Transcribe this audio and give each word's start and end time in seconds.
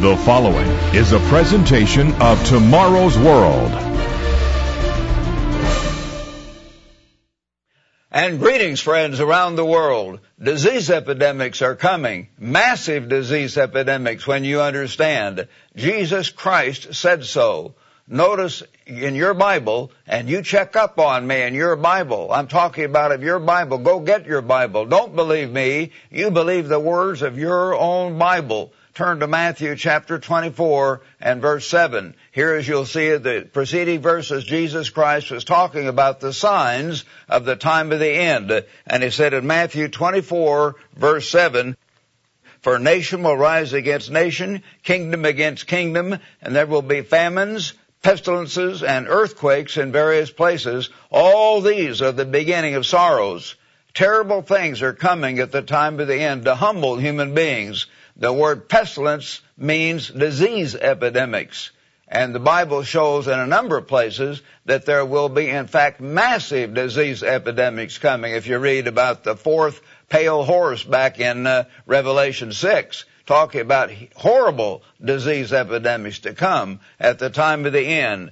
The 0.00 0.16
following 0.18 0.68
is 0.94 1.10
a 1.10 1.18
presentation 1.18 2.12
of 2.22 2.46
Tomorrow's 2.46 3.18
World. 3.18 3.72
And 8.12 8.38
greetings, 8.38 8.80
friends 8.80 9.18
around 9.18 9.56
the 9.56 9.64
world. 9.64 10.20
Disease 10.40 10.88
epidemics 10.88 11.62
are 11.62 11.74
coming. 11.74 12.28
Massive 12.38 13.08
disease 13.08 13.58
epidemics 13.58 14.24
when 14.24 14.44
you 14.44 14.60
understand. 14.60 15.48
Jesus 15.74 16.30
Christ 16.30 16.94
said 16.94 17.24
so. 17.24 17.74
Notice 18.06 18.62
in 18.86 19.16
your 19.16 19.34
Bible, 19.34 19.90
and 20.06 20.28
you 20.28 20.42
check 20.42 20.76
up 20.76 21.00
on 21.00 21.26
me 21.26 21.42
in 21.42 21.54
your 21.54 21.74
Bible. 21.74 22.30
I'm 22.32 22.46
talking 22.46 22.84
about 22.84 23.10
of 23.10 23.24
your 23.24 23.40
Bible. 23.40 23.78
Go 23.78 23.98
get 23.98 24.26
your 24.26 24.42
Bible. 24.42 24.86
Don't 24.86 25.16
believe 25.16 25.50
me. 25.50 25.90
You 26.08 26.30
believe 26.30 26.68
the 26.68 26.78
words 26.78 27.22
of 27.22 27.36
your 27.36 27.74
own 27.74 28.16
Bible. 28.16 28.72
Turn 28.98 29.20
to 29.20 29.28
Matthew 29.28 29.76
chapter 29.76 30.18
24 30.18 31.02
and 31.20 31.40
verse 31.40 31.68
7. 31.68 32.16
Here 32.32 32.56
as 32.56 32.66
you'll 32.66 32.84
see 32.84 33.16
the 33.16 33.48
preceding 33.52 34.00
verses, 34.00 34.42
Jesus 34.42 34.90
Christ 34.90 35.30
was 35.30 35.44
talking 35.44 35.86
about 35.86 36.18
the 36.18 36.32
signs 36.32 37.04
of 37.28 37.44
the 37.44 37.54
time 37.54 37.92
of 37.92 38.00
the 38.00 38.10
end. 38.10 38.64
And 38.88 39.02
he 39.04 39.10
said 39.10 39.34
in 39.34 39.46
Matthew 39.46 39.86
24 39.86 40.74
verse 40.96 41.30
7, 41.30 41.76
for 42.60 42.80
nation 42.80 43.22
will 43.22 43.36
rise 43.36 43.72
against 43.72 44.10
nation, 44.10 44.64
kingdom 44.82 45.24
against 45.24 45.68
kingdom, 45.68 46.18
and 46.42 46.56
there 46.56 46.66
will 46.66 46.82
be 46.82 47.02
famines, 47.02 47.74
pestilences, 48.02 48.82
and 48.82 49.06
earthquakes 49.06 49.76
in 49.76 49.92
various 49.92 50.32
places. 50.32 50.90
All 51.12 51.60
these 51.60 52.02
are 52.02 52.10
the 52.10 52.24
beginning 52.24 52.74
of 52.74 52.84
sorrows. 52.84 53.54
Terrible 53.94 54.42
things 54.42 54.82
are 54.82 54.92
coming 54.92 55.38
at 55.38 55.52
the 55.52 55.62
time 55.62 56.00
of 56.00 56.08
the 56.08 56.18
end 56.18 56.46
to 56.46 56.56
humble 56.56 56.96
human 56.96 57.32
beings. 57.32 57.86
The 58.18 58.32
word 58.32 58.68
pestilence 58.68 59.40
means 59.56 60.08
disease 60.08 60.74
epidemics. 60.74 61.70
And 62.08 62.34
the 62.34 62.40
Bible 62.40 62.82
shows 62.82 63.28
in 63.28 63.38
a 63.38 63.46
number 63.46 63.76
of 63.76 63.86
places 63.86 64.40
that 64.64 64.86
there 64.86 65.04
will 65.04 65.28
be, 65.28 65.48
in 65.50 65.66
fact, 65.66 66.00
massive 66.00 66.74
disease 66.74 67.22
epidemics 67.22 67.98
coming. 67.98 68.32
If 68.32 68.46
you 68.46 68.58
read 68.58 68.88
about 68.88 69.24
the 69.24 69.36
fourth 69.36 69.80
pale 70.08 70.42
horse 70.42 70.82
back 70.82 71.20
in 71.20 71.46
uh, 71.46 71.64
Revelation 71.86 72.52
6, 72.52 73.04
talking 73.26 73.60
about 73.60 73.90
horrible 74.16 74.82
disease 75.04 75.52
epidemics 75.52 76.20
to 76.20 76.32
come 76.32 76.80
at 76.98 77.18
the 77.18 77.30
time 77.30 77.66
of 77.66 77.74
the 77.74 77.84
end. 77.84 78.30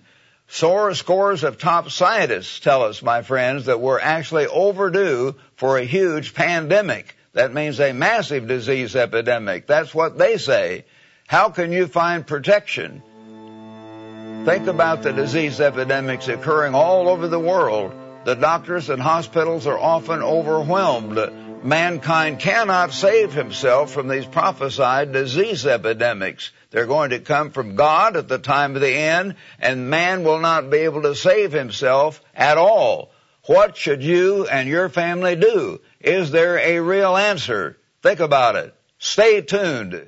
Sore 0.49 0.95
scores 0.95 1.45
of 1.45 1.59
top 1.59 1.91
scientists 1.91 2.61
tell 2.61 2.83
us, 2.83 3.03
my 3.03 3.23
friends, 3.23 3.67
that 3.67 3.81
we're 3.81 4.01
actually 4.01 4.47
overdue 4.47 5.35
for 5.57 5.77
a 5.77 5.85
huge 5.85 6.35
pandemic. 6.35 7.16
That 7.37 7.53
means 7.53 7.79
a 7.81 7.93
massive 7.93 8.49
disease 8.49 8.97
epidemic. 8.97 9.67
That's 9.67 9.95
what 9.95 10.17
they 10.17 10.39
say. 10.39 10.87
How 11.27 11.51
can 11.51 11.71
you 11.71 11.87
find 11.87 12.27
protection? 12.27 13.03
Think 14.47 14.69
about 14.69 15.03
the 15.03 15.13
disease 15.13 15.61
epidemics 15.61 16.29
occurring 16.29 16.75
all 16.75 17.11
over 17.11 17.29
the 17.29 17.39
world. 17.39 17.93
The 18.25 18.37
doctors 18.37 18.89
and 18.89 19.03
hospitals 19.03 19.67
are 19.67 19.79
often 19.79 20.23
overwhelmed. 20.23 21.63
Mankind 21.63 22.39
cannot 22.39 22.95
save 22.95 23.35
himself 23.35 23.93
from 23.93 24.09
these 24.09 24.25
prophesied 24.25 25.13
disease 25.13 25.67
epidemics. 25.67 26.53
They're 26.71 26.87
going 26.87 27.11
to 27.11 27.19
come 27.19 27.51
from 27.51 27.77
God 27.77 28.17
at 28.17 28.29
the 28.29 28.39
time 28.39 28.77
of 28.77 28.81
the 28.81 28.95
end, 28.95 29.35
and 29.61 29.91
man 29.91 30.25
will 30.25 30.41
not 30.41 30.71
be 30.71 30.79
able 30.79 31.03
to 31.03 31.15
save 31.15 31.53
himself 31.53 32.23
at 32.35 32.57
all. 32.57 33.11
What 33.47 33.77
should 33.77 34.03
you 34.03 34.47
and 34.47 34.69
your 34.69 34.89
family 34.89 35.37
do? 35.37 35.81
Is 36.07 36.31
there 36.31 36.57
a 36.59 36.79
real 36.79 37.17
answer? 37.17 37.77
Think 38.01 38.21
about 38.21 38.55
it. 38.55 38.73
Stay 38.99 39.43
tuned. 39.43 40.07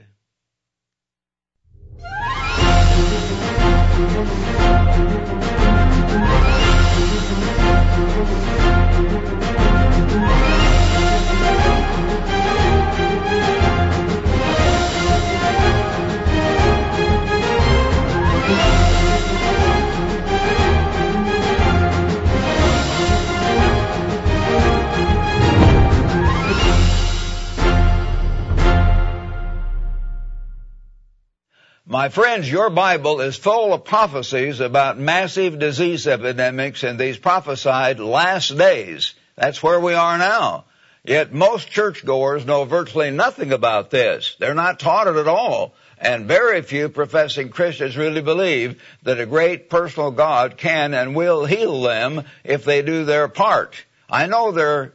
My 31.91 32.11
friends, 32.11 32.53
your 32.53 32.69
Bible 32.69 33.23
is 33.23 33.39
full 33.39 33.73
of 33.73 33.83
prophecies 33.83 34.61
about 34.61 34.99
massive 34.99 35.59
disease 35.59 36.07
epidemics 36.07 36.85
in 36.85 36.99
these 36.99 37.17
prophesied 37.17 37.99
last 37.99 38.59
days. 38.59 39.15
That's 39.37 39.63
where 39.63 39.81
we 39.81 39.95
are 39.95 40.19
now. 40.19 40.67
Yet 41.03 41.33
most 41.33 41.71
churchgoers 41.71 42.45
know 42.45 42.65
virtually 42.65 43.11
nothing 43.11 43.55
about 43.55 43.89
this. 43.89 44.37
They're 44.39 44.53
not 44.53 44.79
taught 44.79 45.07
it 45.07 45.17
at 45.17 45.29
all. 45.29 45.73
And 45.97 46.27
very 46.27 46.61
few 46.61 46.91
professing 46.91 47.49
Christians 47.49 47.97
really 47.97 48.21
believe 48.21 48.83
that 49.05 49.19
a 49.19 49.25
great 49.25 49.71
personal 49.71 50.11
God 50.11 50.59
can 50.59 50.93
and 50.93 51.17
will 51.17 51.47
heal 51.47 51.81
them 51.81 52.25
if 52.45 52.67
they 52.67 52.83
do 52.83 53.07
their 53.07 53.29
part. 53.29 53.83
I 54.11 54.27
know 54.27 54.53
there 54.53 54.75
are 54.75 54.93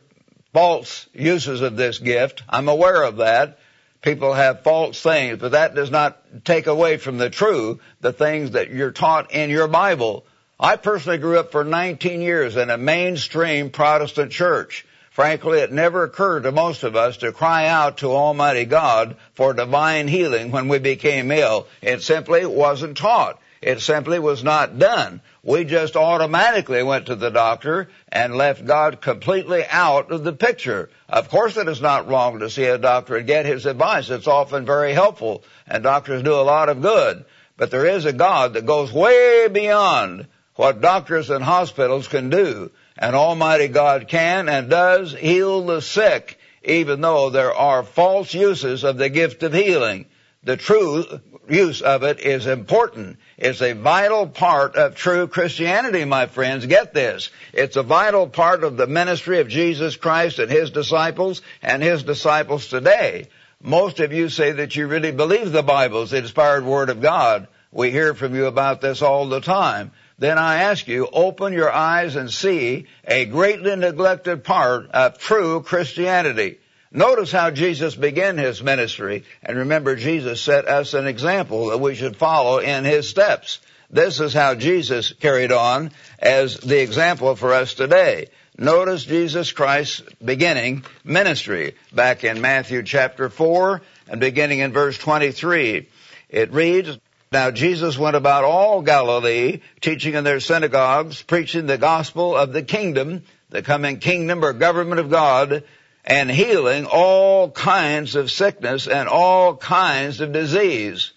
false 0.53 1.07
uses 1.11 1.61
of 1.61 1.75
this 1.75 1.97
gift. 1.97 2.43
I'm 2.47 2.69
aware 2.69 3.01
of 3.01 3.17
that 3.17 3.57
people 4.03 4.33
have 4.33 4.61
false 4.61 5.01
things, 5.01 5.39
but 5.39 5.53
that 5.53 5.73
does 5.73 5.89
not 5.89 6.19
take 6.45 6.67
away 6.67 6.97
from 6.97 7.17
the 7.17 7.31
true, 7.31 7.79
the 8.01 8.13
things 8.13 8.51
that 8.51 8.69
you're 8.69 8.91
taught 8.91 9.31
in 9.31 9.49
your 9.49 9.67
Bible. 9.67 10.25
I 10.59 10.75
personally 10.75 11.17
grew 11.17 11.39
up 11.39 11.51
for 11.51 11.63
19 11.63 12.21
years 12.21 12.55
in 12.55 12.69
a 12.69 12.77
mainstream 12.77 13.71
Protestant 13.71 14.31
church. 14.31 14.85
Frankly, 15.11 15.59
it 15.59 15.71
never 15.71 16.03
occurred 16.03 16.43
to 16.43 16.51
most 16.51 16.83
of 16.83 16.95
us 16.95 17.17
to 17.17 17.31
cry 17.31 17.67
out 17.67 17.97
to 17.97 18.11
Almighty 18.11 18.65
God 18.65 19.15
for 19.35 19.53
divine 19.53 20.07
healing 20.07 20.51
when 20.51 20.67
we 20.67 20.79
became 20.79 21.31
ill. 21.31 21.67
It 21.81 22.01
simply 22.01 22.45
wasn't 22.45 22.97
taught. 22.97 23.39
It 23.61 23.79
simply 23.79 24.19
was 24.19 24.43
not 24.43 24.77
done. 24.77 25.21
We 25.43 25.63
just 25.63 25.95
automatically 25.95 26.83
went 26.83 27.05
to 27.05 27.15
the 27.15 27.29
doctor 27.29 27.89
and 28.13 28.35
left 28.35 28.63
God 28.63 29.01
completely 29.01 29.65
out 29.67 30.11
of 30.11 30.23
the 30.23 30.33
picture. 30.33 30.91
Of 31.09 31.29
course 31.29 31.57
it 31.57 31.67
is 31.67 31.81
not 31.81 32.07
wrong 32.07 32.39
to 32.39 32.49
see 32.49 32.65
a 32.65 32.77
doctor 32.77 33.17
and 33.17 33.25
get 33.25 33.47
his 33.47 33.65
advice. 33.65 34.11
It's 34.11 34.27
often 34.27 34.67
very 34.67 34.93
helpful 34.93 35.43
and 35.67 35.81
doctors 35.81 36.21
do 36.21 36.35
a 36.35 36.45
lot 36.45 36.69
of 36.69 36.83
good. 36.83 37.25
But 37.57 37.71
there 37.71 37.87
is 37.87 38.05
a 38.05 38.13
God 38.13 38.53
that 38.53 38.67
goes 38.67 38.93
way 38.93 39.47
beyond 39.47 40.27
what 40.55 40.79
doctors 40.79 41.31
and 41.31 41.43
hospitals 41.43 42.07
can 42.07 42.29
do. 42.29 42.69
And 42.99 43.15
Almighty 43.15 43.67
God 43.67 44.07
can 44.07 44.47
and 44.47 44.69
does 44.69 45.11
heal 45.11 45.65
the 45.65 45.81
sick 45.81 46.37
even 46.63 47.01
though 47.01 47.31
there 47.31 47.53
are 47.53 47.83
false 47.83 48.31
uses 48.31 48.83
of 48.83 48.97
the 48.97 49.09
gift 49.09 49.41
of 49.41 49.53
healing. 49.53 50.05
The 50.45 50.57
true 50.57 51.05
use 51.49 51.81
of 51.81 52.03
it 52.03 52.19
is 52.19 52.47
important. 52.47 53.17
It's 53.37 53.61
a 53.61 53.73
vital 53.73 54.27
part 54.27 54.75
of 54.75 54.95
true 54.95 55.27
Christianity, 55.27 56.03
my 56.03 56.25
friends. 56.25 56.65
Get 56.65 56.93
this. 56.93 57.29
It's 57.53 57.77
a 57.77 57.83
vital 57.83 58.27
part 58.27 58.63
of 58.63 58.75
the 58.75 58.87
ministry 58.87 59.39
of 59.39 59.47
Jesus 59.47 59.95
Christ 59.95 60.39
and 60.39 60.51
His 60.51 60.71
disciples 60.71 61.41
and 61.61 61.81
His 61.81 62.03
disciples 62.03 62.67
today. 62.67 63.27
Most 63.61 64.01
of 64.01 64.11
you 64.11 64.27
say 64.27 64.51
that 64.51 64.75
you 64.75 64.87
really 64.87 65.11
believe 65.11 65.53
the 65.53 65.63
Bible 65.63 66.01
is 66.01 66.11
the 66.11 66.17
inspired 66.17 66.65
Word 66.65 66.89
of 66.89 67.01
God. 67.01 67.47
We 67.71 67.91
hear 67.91 68.13
from 68.13 68.35
you 68.35 68.45
about 68.45 68.81
this 68.81 69.01
all 69.01 69.29
the 69.29 69.39
time. 69.39 69.91
Then 70.19 70.37
I 70.37 70.63
ask 70.63 70.87
you, 70.87 71.07
open 71.11 71.53
your 71.53 71.71
eyes 71.71 72.17
and 72.17 72.29
see 72.29 72.85
a 73.05 73.25
greatly 73.25 73.75
neglected 73.75 74.43
part 74.43 74.91
of 74.91 75.17
true 75.17 75.61
Christianity. 75.61 76.59
Notice 76.95 77.31
how 77.31 77.49
Jesus 77.49 77.95
began 77.95 78.37
his 78.37 78.61
ministry. 78.61 79.23
And 79.41 79.57
remember, 79.57 79.95
Jesus 79.95 80.39
set 80.39 80.67
us 80.67 80.93
an 80.93 81.07
example 81.07 81.67
that 81.67 81.79
we 81.79 81.95
should 81.95 82.15
follow 82.15 82.59
in 82.59 82.85
his 82.85 83.09
steps. 83.09 83.59
This 83.89 84.19
is 84.19 84.31
how 84.31 84.53
Jesus 84.53 85.11
carried 85.13 85.51
on 85.51 85.91
as 86.19 86.57
the 86.57 86.79
example 86.79 87.35
for 87.35 87.53
us 87.53 87.73
today. 87.73 88.27
Notice 88.59 89.05
Jesus 89.05 89.51
Christ's 89.51 90.03
beginning 90.23 90.83
ministry 91.03 91.73
back 91.91 92.23
in 92.23 92.41
Matthew 92.41 92.83
chapter 92.83 93.27
4 93.27 93.81
and 94.07 94.19
beginning 94.19 94.59
in 94.59 94.71
verse 94.71 94.95
23. 94.99 95.87
It 96.29 96.53
reads, 96.53 96.99
Now 97.31 97.49
Jesus 97.49 97.97
went 97.97 98.15
about 98.15 98.43
all 98.43 98.83
Galilee, 98.83 99.61
teaching 99.81 100.13
in 100.13 100.23
their 100.23 100.39
synagogues, 100.39 101.23
preaching 101.23 101.65
the 101.65 101.79
gospel 101.79 102.35
of 102.35 102.53
the 102.53 102.61
kingdom, 102.61 103.23
the 103.49 103.63
coming 103.63 103.97
kingdom 103.97 104.45
or 104.45 104.53
government 104.53 104.99
of 104.99 105.09
God, 105.09 105.63
and 106.03 106.29
healing 106.29 106.85
all 106.85 107.49
kinds 107.49 108.15
of 108.15 108.31
sickness 108.31 108.87
and 108.87 109.07
all 109.07 109.55
kinds 109.55 110.21
of 110.21 110.31
disease. 110.31 111.11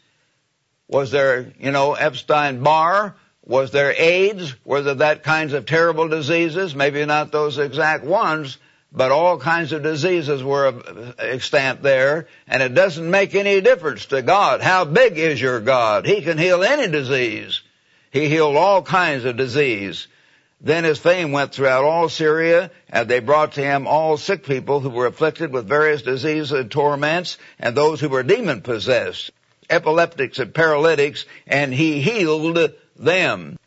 Was 0.89 1.11
there, 1.11 1.53
you 1.59 1.73
know, 1.73 1.95
Epstein-Barr? 1.95 3.17
Was 3.45 3.71
there 3.71 3.93
AIDS? 3.97 4.55
Were 4.65 4.83
there 4.83 4.95
that 4.95 5.23
kinds 5.23 5.53
of 5.53 5.67
terrible 5.67 6.09
diseases? 6.09 6.75
Maybe 6.75 7.05
not 7.05 7.33
those 7.33 7.59
exact 7.59 8.05
ones, 8.05 8.59
but 8.93 9.13
all 9.13 9.39
kinds 9.39 9.73
of 9.73 9.83
diseases 9.83 10.43
were 10.43 10.69
uh, 10.69 11.13
extant 11.19 11.83
there, 11.83 12.29
and 12.47 12.63
it 12.63 12.75
doesn't 12.75 13.11
make 13.11 13.35
any 13.35 13.61
difference 13.61 14.07
to 14.07 14.23
God. 14.23 14.61
How 14.61 14.85
big 14.85 15.19
is 15.19 15.41
your 15.41 15.61
God? 15.61 16.07
He 16.07 16.23
can 16.23 16.39
heal 16.39 16.63
any 16.63 16.91
disease. 16.91 17.63
He 18.11 18.29
healed 18.29 18.57
all 18.57 18.83
kinds 18.83 19.25
of 19.25 19.37
disease. 19.37 20.07
Then 20.61 20.85
his 20.85 20.99
fame 20.99 21.33
went 21.33 21.53
throughout 21.53 21.85
all 21.85 22.09
Syria, 22.09 22.71
and 22.89 23.09
they 23.09 23.21
brought 23.21 23.53
to 23.53 23.63
him 23.63 23.87
all 23.87 24.17
sick 24.17 24.45
people 24.45 24.81
who 24.81 24.89
were 24.89 25.07
afflicted 25.07 25.53
with 25.53 25.69
various 25.69 26.03
diseases 26.03 26.53
and 26.53 26.71
torments, 26.71 27.37
and 27.59 27.77
those 27.77 28.01
who 28.01 28.09
were 28.09 28.23
demon 28.23 28.63
possessed, 28.63 29.31
epileptics 29.69 30.39
and 30.39 30.55
paralytics, 30.55 31.27
and 31.47 31.75
he 31.75 32.01
healed 32.01 32.73
them. 32.97 33.59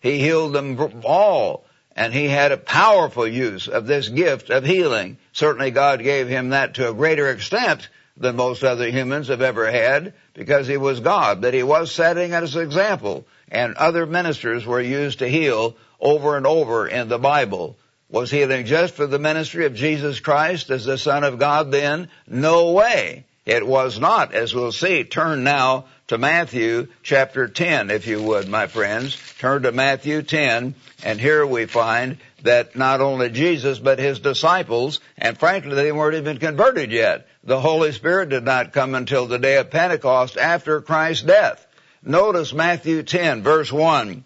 He 0.00 0.18
healed 0.20 0.52
them 0.52 0.78
all, 1.04 1.64
and 1.96 2.14
he 2.14 2.28
had 2.28 2.52
a 2.52 2.56
powerful 2.56 3.26
use 3.26 3.66
of 3.66 3.86
this 3.86 4.08
gift 4.08 4.50
of 4.50 4.64
healing. 4.64 5.18
Certainly 5.32 5.72
God 5.72 6.02
gave 6.02 6.28
him 6.28 6.50
that 6.50 6.74
to 6.74 6.88
a 6.88 6.94
greater 6.94 7.28
extent 7.28 7.88
than 8.16 8.36
most 8.36 8.62
other 8.62 8.88
humans 8.88 9.28
have 9.28 9.42
ever 9.42 9.70
had, 9.70 10.14
because 10.34 10.66
he 10.66 10.76
was 10.76 11.00
God, 11.00 11.40
but 11.40 11.54
he 11.54 11.62
was 11.62 11.90
setting 11.90 12.32
as 12.32 12.54
an 12.54 12.62
example, 12.62 13.26
and 13.50 13.74
other 13.74 14.06
ministers 14.06 14.64
were 14.64 14.80
used 14.80 15.18
to 15.18 15.28
heal 15.28 15.76
over 16.00 16.36
and 16.36 16.46
over 16.46 16.86
in 16.86 17.08
the 17.08 17.18
Bible. 17.18 17.76
Was 18.08 18.30
healing 18.30 18.66
just 18.66 18.94
for 18.94 19.06
the 19.06 19.18
ministry 19.18 19.66
of 19.66 19.74
Jesus 19.74 20.18
Christ 20.18 20.70
as 20.70 20.84
the 20.84 20.98
Son 20.98 21.22
of 21.22 21.38
God 21.38 21.70
then? 21.70 22.08
No 22.26 22.72
way. 22.72 23.24
It 23.46 23.66
was 23.66 23.98
not, 23.98 24.34
as 24.34 24.54
we'll 24.54 24.72
see. 24.72 25.04
Turn 25.04 25.44
now 25.44 25.86
to 26.08 26.18
Matthew 26.18 26.88
chapter 27.02 27.48
10, 27.48 27.90
if 27.90 28.06
you 28.06 28.22
would, 28.22 28.48
my 28.48 28.66
friends. 28.66 29.16
Turn 29.38 29.62
to 29.62 29.72
Matthew 29.72 30.22
10, 30.22 30.74
and 31.02 31.20
here 31.20 31.46
we 31.46 31.66
find 31.66 32.18
that 32.42 32.76
not 32.76 33.00
only 33.00 33.30
Jesus, 33.30 33.78
but 33.78 33.98
his 33.98 34.20
disciples, 34.20 35.00
and 35.16 35.38
frankly, 35.38 35.74
they 35.74 35.92
weren't 35.92 36.16
even 36.16 36.38
converted 36.38 36.92
yet. 36.92 37.26
The 37.44 37.60
Holy 37.60 37.92
Spirit 37.92 38.28
did 38.28 38.44
not 38.44 38.72
come 38.72 38.94
until 38.94 39.26
the 39.26 39.38
day 39.38 39.56
of 39.56 39.70
Pentecost 39.70 40.36
after 40.36 40.80
Christ's 40.80 41.22
death. 41.22 41.66
Notice 42.02 42.52
Matthew 42.52 43.02
10, 43.02 43.42
verse 43.42 43.72
1. 43.72 44.24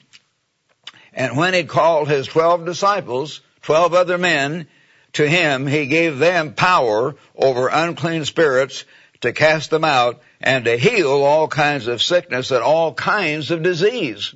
And 1.15 1.37
when 1.37 1.55
he 1.55 1.65
called 1.65 2.09
his 2.09 2.27
twelve 2.27 2.67
disciples, 2.67 3.41
twelve 3.63 3.95
other 3.95 4.19
men, 4.19 4.67
to 5.15 5.29
him, 5.29 5.67
he 5.67 5.87
gave 5.87 6.19
them 6.19 6.55
power 6.55 7.15
over 7.37 7.69
unclean 7.69 8.25
spirits 8.25 8.85
to 9.21 9.33
cast 9.33 9.71
them 9.71 9.85
out 9.85 10.21
and 10.41 10.65
to 10.65 10.77
heal 10.77 11.23
all 11.23 11.47
kinds 11.47 11.87
of 11.87 12.03
sickness 12.03 12.51
and 12.51 12.63
all 12.63 12.93
kinds 12.93 13.53
of 13.53 13.63
disease. 13.63 14.35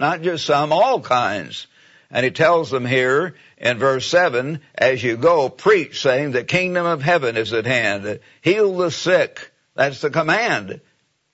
Not 0.00 0.22
just 0.22 0.44
some, 0.44 0.72
all 0.72 1.00
kinds. 1.00 1.68
And 2.10 2.24
he 2.24 2.32
tells 2.32 2.70
them 2.70 2.84
here 2.84 3.36
in 3.56 3.78
verse 3.78 4.06
7, 4.06 4.60
as 4.74 5.00
you 5.02 5.16
go, 5.16 5.48
preach 5.48 6.02
saying 6.02 6.32
the 6.32 6.42
kingdom 6.42 6.86
of 6.86 7.02
heaven 7.02 7.36
is 7.36 7.52
at 7.52 7.66
hand. 7.66 8.18
Heal 8.42 8.76
the 8.76 8.90
sick. 8.90 9.52
That's 9.76 10.00
the 10.00 10.10
command. 10.10 10.80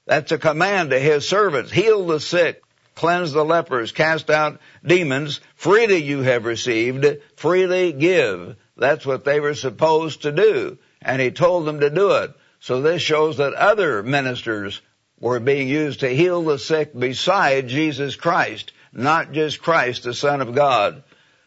That's 0.04 0.32
a 0.32 0.38
command 0.38 0.90
to 0.90 0.98
his 0.98 1.26
servants. 1.26 1.72
Heal 1.72 2.06
the 2.06 2.20
sick 2.20 2.62
cleanse 2.96 3.32
the 3.32 3.44
lepers, 3.44 3.92
cast 3.92 4.30
out 4.30 4.58
demons, 4.84 5.40
freely 5.54 6.02
you 6.02 6.22
have 6.22 6.44
received, 6.44 7.06
freely 7.36 7.92
give. 7.92 8.56
That's 8.76 9.06
what 9.06 9.24
they 9.24 9.38
were 9.38 9.54
supposed 9.54 10.22
to 10.22 10.32
do. 10.32 10.78
And 11.00 11.22
he 11.22 11.30
told 11.30 11.66
them 11.66 11.80
to 11.80 11.90
do 11.90 12.12
it. 12.12 12.32
So 12.58 12.80
this 12.80 13.02
shows 13.02 13.36
that 13.36 13.52
other 13.52 14.02
ministers 14.02 14.80
were 15.20 15.38
being 15.38 15.68
used 15.68 16.00
to 16.00 16.08
heal 16.08 16.42
the 16.42 16.58
sick 16.58 16.98
beside 16.98 17.68
Jesus 17.68 18.16
Christ, 18.16 18.72
not 18.92 19.32
just 19.32 19.62
Christ, 19.62 20.02
the 20.02 20.14
Son 20.14 20.40
of 20.40 20.54
God. 20.54 21.04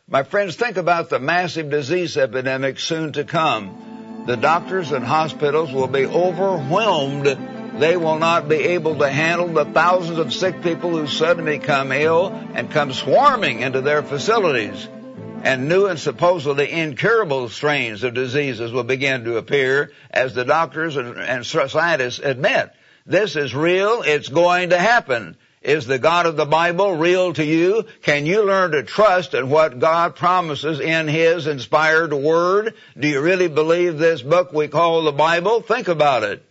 My 0.07 0.23
friends, 0.23 0.55
think 0.55 0.77
about 0.77 1.09
the 1.09 1.19
massive 1.19 1.69
disease 1.69 2.15
epidemic 2.15 2.79
soon 2.79 3.13
to 3.13 3.23
come. 3.23 4.23
The 4.27 4.37
doctors 4.37 4.91
and 4.91 5.03
hospitals 5.03 5.71
will 5.71 5.87
be 5.87 6.05
overwhelmed 6.05 7.58
they 7.79 7.97
will 7.97 8.19
not 8.19 8.49
be 8.49 8.55
able 8.55 8.95
to 8.97 9.09
handle 9.09 9.47
the 9.47 9.65
thousands 9.65 10.19
of 10.19 10.33
sick 10.33 10.61
people 10.61 10.91
who 10.91 11.07
suddenly 11.07 11.57
become 11.59 11.91
ill 11.91 12.27
and 12.53 12.69
come 12.71 12.91
swarming 12.93 13.61
into 13.61 13.81
their 13.81 14.03
facilities. 14.03 14.87
And 15.43 15.69
new 15.69 15.85
and 15.85 15.97
supposedly 15.97 16.69
incurable 16.69 17.47
strains 17.47 18.03
of 18.03 18.13
diseases 18.13 18.73
will 18.73 18.83
begin 18.83 19.23
to 19.23 19.37
appear 19.37 19.91
as 20.11 20.33
the 20.33 20.43
doctors 20.43 20.97
and, 20.97 21.17
and 21.17 21.45
scientists 21.45 22.19
admit. 22.19 22.71
This 23.05 23.37
is 23.37 23.55
real. 23.55 24.01
It's 24.01 24.27
going 24.27 24.71
to 24.71 24.77
happen. 24.77 25.37
Is 25.61 25.85
the 25.85 25.99
God 25.99 26.25
of 26.25 26.37
the 26.37 26.45
Bible 26.45 26.95
real 26.95 27.33
to 27.33 27.43
you? 27.43 27.85
Can 28.01 28.25
you 28.25 28.43
learn 28.45 28.71
to 28.71 28.83
trust 28.83 29.33
in 29.33 29.49
what 29.49 29.79
God 29.79 30.15
promises 30.15 30.79
in 30.79 31.07
His 31.07 31.47
inspired 31.47 32.13
Word? 32.13 32.75
Do 32.97 33.07
you 33.07 33.21
really 33.21 33.49
believe 33.49 33.97
this 33.97 34.21
book 34.21 34.53
we 34.53 34.67
call 34.67 35.03
the 35.03 35.11
Bible? 35.11 35.61
Think 35.61 35.87
about 35.87 36.23
it. 36.23 36.48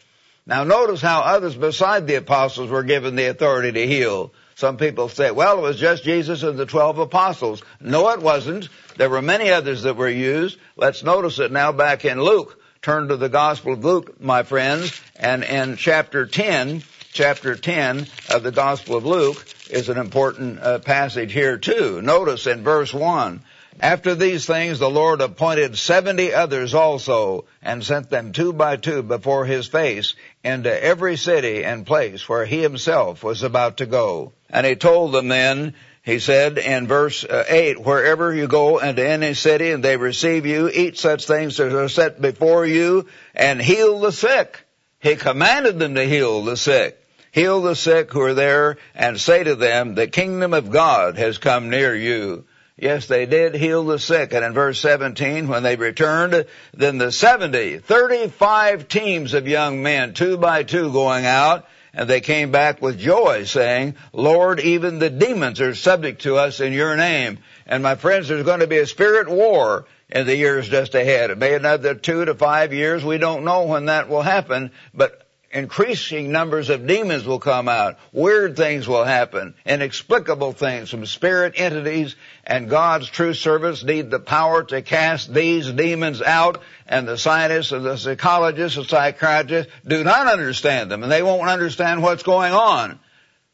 Now 0.49 0.65
notice 0.65 1.03
how 1.03 1.21
others 1.21 1.55
beside 1.55 2.06
the 2.06 2.15
apostles 2.15 2.71
were 2.71 2.83
given 2.83 3.17
the 3.17 3.27
authority 3.27 3.71
to 3.71 3.87
heal. 3.87 4.33
Some 4.55 4.79
people 4.79 5.11
say, 5.11 5.31
well, 5.31 5.59
it 5.59 5.61
was 5.61 5.79
just 5.79 6.05
Jesus 6.05 6.43
and 6.43 6.59
the 6.59 6.65
twelve 6.65 6.99
apostles. 6.99 7.62
No, 7.83 8.09
it 8.09 8.23
wasn't. 8.23 8.71
There 8.97 9.11
were 9.11 9.21
many 9.21 9.50
others 9.50 9.83
that 9.83 9.97
were 9.97 10.09
used. 10.09 10.59
Let's 10.75 11.05
notice 11.05 11.39
it 11.39 11.53
now 11.53 11.73
back 11.73 12.06
in 12.06 12.23
Luke. 12.23 12.59
Turn 12.81 13.09
to 13.09 13.17
the 13.19 13.29
Gospel 13.29 13.75
of 13.75 13.85
Luke, 13.85 14.23
my 14.23 14.43
friends, 14.43 14.99
and 15.17 15.45
in 15.45 15.77
chapter 15.77 16.25
10, 16.25 16.83
chapter 17.12 17.55
10 17.55 18.06
of 18.31 18.43
the 18.43 18.53
Gospel 18.53 18.97
of 18.97 19.05
Luke 19.05 19.47
is 19.69 19.91
an 19.91 19.99
important 19.99 20.61
uh, 20.61 20.79
passage 20.79 21.33
here 21.33 21.59
too. 21.59 22.01
Notice 22.01 22.47
in 22.47 22.65
verse 22.65 22.94
1, 22.94 23.43
after 23.81 24.17
these 24.17 24.44
things 24.44 24.81
the 24.81 24.91
Lord 24.91 25.21
appointed 25.21 25.79
seventy 25.79 26.35
others 26.35 26.75
also, 26.75 27.44
and 27.62 27.85
sent 27.85 28.11
them 28.11 28.33
two 28.33 28.53
by 28.53 28.77
two 28.77 29.05
before 29.05 29.44
his 29.44 29.69
face 29.69 30.15
into 30.44 30.82
every 30.82 31.17
city 31.17 31.64
and 31.64 31.87
place 31.87 32.29
where 32.29 32.44
he 32.44 32.62
himself 32.62 33.23
was 33.23 33.43
about 33.43 33.79
to 33.79 33.87
go. 33.87 34.32
And 34.49 34.67
he 34.67 34.76
told 34.76 35.12
them 35.12 35.29
then, 35.29 35.75
he 36.02 36.20
said 36.20 36.56
in 36.58 36.87
verse 36.87 37.25
uh, 37.25 37.44
8, 37.49 37.85
wherever 37.85 38.32
you 38.32 38.46
go 38.46 38.79
into 38.79 39.06
any 39.06 39.35
city 39.35 39.73
and 39.73 39.85
they 39.85 39.96
receive 39.96 40.46
you, 40.46 40.69
eat 40.69 40.99
such 40.99 41.26
things 41.26 41.61
as 41.61 41.75
are 41.75 41.88
set 41.88 42.20
before 42.20 42.64
you, 42.64 43.06
and 43.35 43.61
heal 43.61 44.00
the 44.00 44.12
sick. 44.12 44.64
He 45.00 45.17
commanded 45.17 45.79
them 45.79 45.96
to 45.96 46.05
heal 46.05 46.43
the 46.44 46.56
sick. 46.56 47.05
Heal 47.31 47.61
the 47.61 47.76
sick 47.76 48.11
who 48.12 48.23
are 48.23 48.34
there 48.34 48.79
and 48.94 49.20
say 49.20 49.44
to 49.44 49.55
them, 49.55 49.94
the 49.94 50.06
kingdom 50.06 50.55
of 50.55 50.70
God 50.70 51.19
has 51.19 51.38
come 51.38 51.69
near 51.69 51.94
you. 51.94 52.46
Yes, 52.79 53.07
they 53.07 53.27
did 53.27 53.57
heal 53.57 53.85
the 53.85 53.99
sick. 53.99 54.33
And 54.33 54.45
in 54.45 54.53
verse 54.53 54.79
17, 54.81 55.49
when 55.49 55.65
they 55.65 55.75
returned, 55.75 56.47
then 56.73 56.99
the 56.99 57.11
70, 57.11 57.79
35 57.79 58.87
teams 58.87 59.35
of 59.35 59.49
young 59.49 59.83
men, 59.83 60.15
two 60.15 60.37
by 60.37 60.63
two 60.63 60.93
going 60.93 61.27
out, 61.27 61.67
and 61.93 62.09
they 62.09 62.21
came 62.21 62.53
back 62.53 62.81
with 62.81 63.01
joy 63.01 63.44
saying, 63.44 63.97
Lord, 64.13 64.61
even 64.61 65.01
the 65.01 65.11
demons 65.11 65.61
are 65.61 65.75
subject 65.75 66.23
to 66.23 66.37
us 66.37 66.61
in 66.61 66.73
your 66.73 66.97
name. 66.97 67.39
And 67.67 67.82
my 67.82 67.97
friends, 67.97 68.29
there's 68.29 68.44
going 68.44 68.61
to 68.61 68.69
be 68.69 68.79
a 68.79 68.87
spirit 68.87 69.29
war 69.29 69.87
in 70.08 70.27
the 70.27 70.37
years 70.37 70.69
just 70.69 70.94
ahead. 70.94 71.31
It 71.31 71.39
may 71.39 71.55
another 71.55 71.97
two 71.97 72.25
to 72.25 72.35
five 72.35 72.73
years. 72.73 73.05
We 73.05 73.19
don't 73.19 73.44
know 73.44 73.65
when 73.65 73.87
that 73.87 74.08
will 74.08 74.23
happen, 74.23 74.70
but 74.94 75.28
increasing 75.50 76.31
numbers 76.31 76.69
of 76.69 76.86
demons 76.86 77.24
will 77.24 77.38
come 77.38 77.69
out. 77.69 77.98
Weird 78.12 78.56
things 78.56 78.86
will 78.86 79.05
happen. 79.05 79.55
Inexplicable 79.64 80.52
things 80.52 80.90
from 80.90 81.06
spirit 81.06 81.55
entities 81.56 82.17
and 82.44 82.69
God's 82.69 83.08
true 83.08 83.34
servants 83.34 83.82
need 83.82 84.10
the 84.10 84.20
power 84.20 84.62
to 84.64 84.82
cast 84.82 85.32
these 85.32 85.70
demons 85.70 86.20
out 86.20 86.62
and 86.86 87.08
the 87.08 87.17
scientists 87.17 87.72
and 87.72 87.84
the 87.84 87.96
psychologists 87.96 88.76
and 88.76 88.86
psychiatrists 88.86 89.72
do 89.86 90.05
not 90.05 90.26
understand 90.26 90.90
them 90.90 91.02
and 91.02 91.10
they 91.10 91.22
won't 91.22 91.48
understand 91.48 92.02
what's 92.02 92.22
going 92.22 92.52
on. 92.52 93.00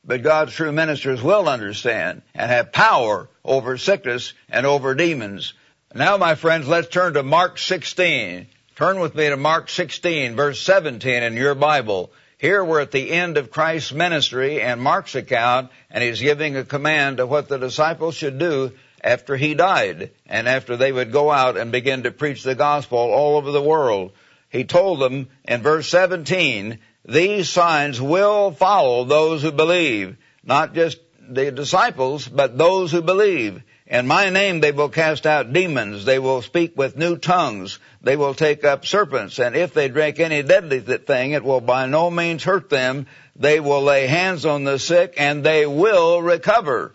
But 0.04 0.22
God's 0.22 0.52
true 0.52 0.72
ministers 0.72 1.22
will 1.22 1.48
understand 1.48 2.22
and 2.34 2.50
have 2.50 2.72
power 2.72 3.28
over 3.44 3.78
sickness 3.78 4.34
and 4.50 4.66
over 4.66 4.94
demons. 4.94 5.54
Now 5.94 6.16
my 6.16 6.34
friends, 6.34 6.66
let's 6.66 6.88
turn 6.88 7.14
to 7.14 7.22
Mark 7.22 7.56
16. 7.56 8.48
Turn 8.76 8.99
with 8.99 9.14
me 9.14 9.28
to 9.28 9.37
Mark 9.37 9.69
16 9.69 10.35
verse 10.35 10.61
17 10.61 11.23
in 11.23 11.35
your 11.35 11.54
Bible. 11.54 12.11
Here 12.38 12.64
we're 12.64 12.81
at 12.81 12.90
the 12.90 13.12
end 13.12 13.37
of 13.37 13.52
Christ's 13.52 13.93
ministry 13.93 14.61
and 14.61 14.83
Mark's 14.83 15.14
account 15.14 15.71
and 15.93 16.02
he's 16.02 16.21
giving 16.21 16.57
a 16.57 16.64
command 16.64 17.21
of 17.21 17.31
what 17.31 17.49
the 17.49 17.57
disciples 17.57 18.16
should 18.16 18.37
do 18.37 18.73
after 19.00 19.37
he 19.37 19.54
died 19.54 20.11
and 20.26 20.49
after 20.49 20.76
they 20.76 20.90
would 20.90 21.12
go 21.12 21.31
out 21.31 21.57
and 21.57 21.71
begin 21.71 22.02
to 22.02 22.11
preach 22.11 22.43
the 22.43 22.57
gospel 22.57 22.99
all 22.99 23.37
over 23.37 23.52
the 23.52 23.62
world. 23.62 24.11
He 24.50 24.64
told 24.64 24.99
them 24.99 25.28
in 25.45 25.62
verse 25.62 25.88
17, 25.88 26.81
these 27.04 27.49
signs 27.49 28.00
will 28.00 28.50
follow 28.50 29.04
those 29.04 29.43
who 29.43 29.52
believe, 29.52 30.16
not 30.43 30.75
just 30.75 30.99
the 31.21 31.52
disciples, 31.52 32.26
but 32.26 32.59
those 32.59 32.90
who 32.90 33.02
believe. 33.02 33.62
In 33.87 34.07
my 34.07 34.31
name 34.31 34.61
they 34.61 34.73
will 34.73 34.88
cast 34.88 35.26
out 35.26 35.53
demons. 35.53 36.07
They 36.07 36.19
will 36.19 36.41
speak 36.41 36.75
with 36.75 36.97
new 36.97 37.19
tongues. 37.19 37.79
They 38.00 38.17
will 38.17 38.33
take 38.33 38.64
up 38.64 38.87
serpents. 38.87 39.38
And 39.38 39.55
if 39.55 39.75
they 39.75 39.88
drink 39.88 40.19
any 40.19 40.43
deadly 40.43 40.81
thing, 40.81 41.33
it 41.33 41.45
will 41.45 41.61
by 41.61 41.85
no 41.85 42.11
means 42.11 42.43
hurt 42.43 42.71
them. 42.71 43.07
They 43.37 43.61
will 43.61 43.83
lay 43.83 44.07
hands 44.07 44.47
on 44.47 44.64
the 44.64 44.79
sick 44.79 45.14
and 45.19 45.45
they 45.45 45.67
will 45.67 46.23
recover. 46.23 46.95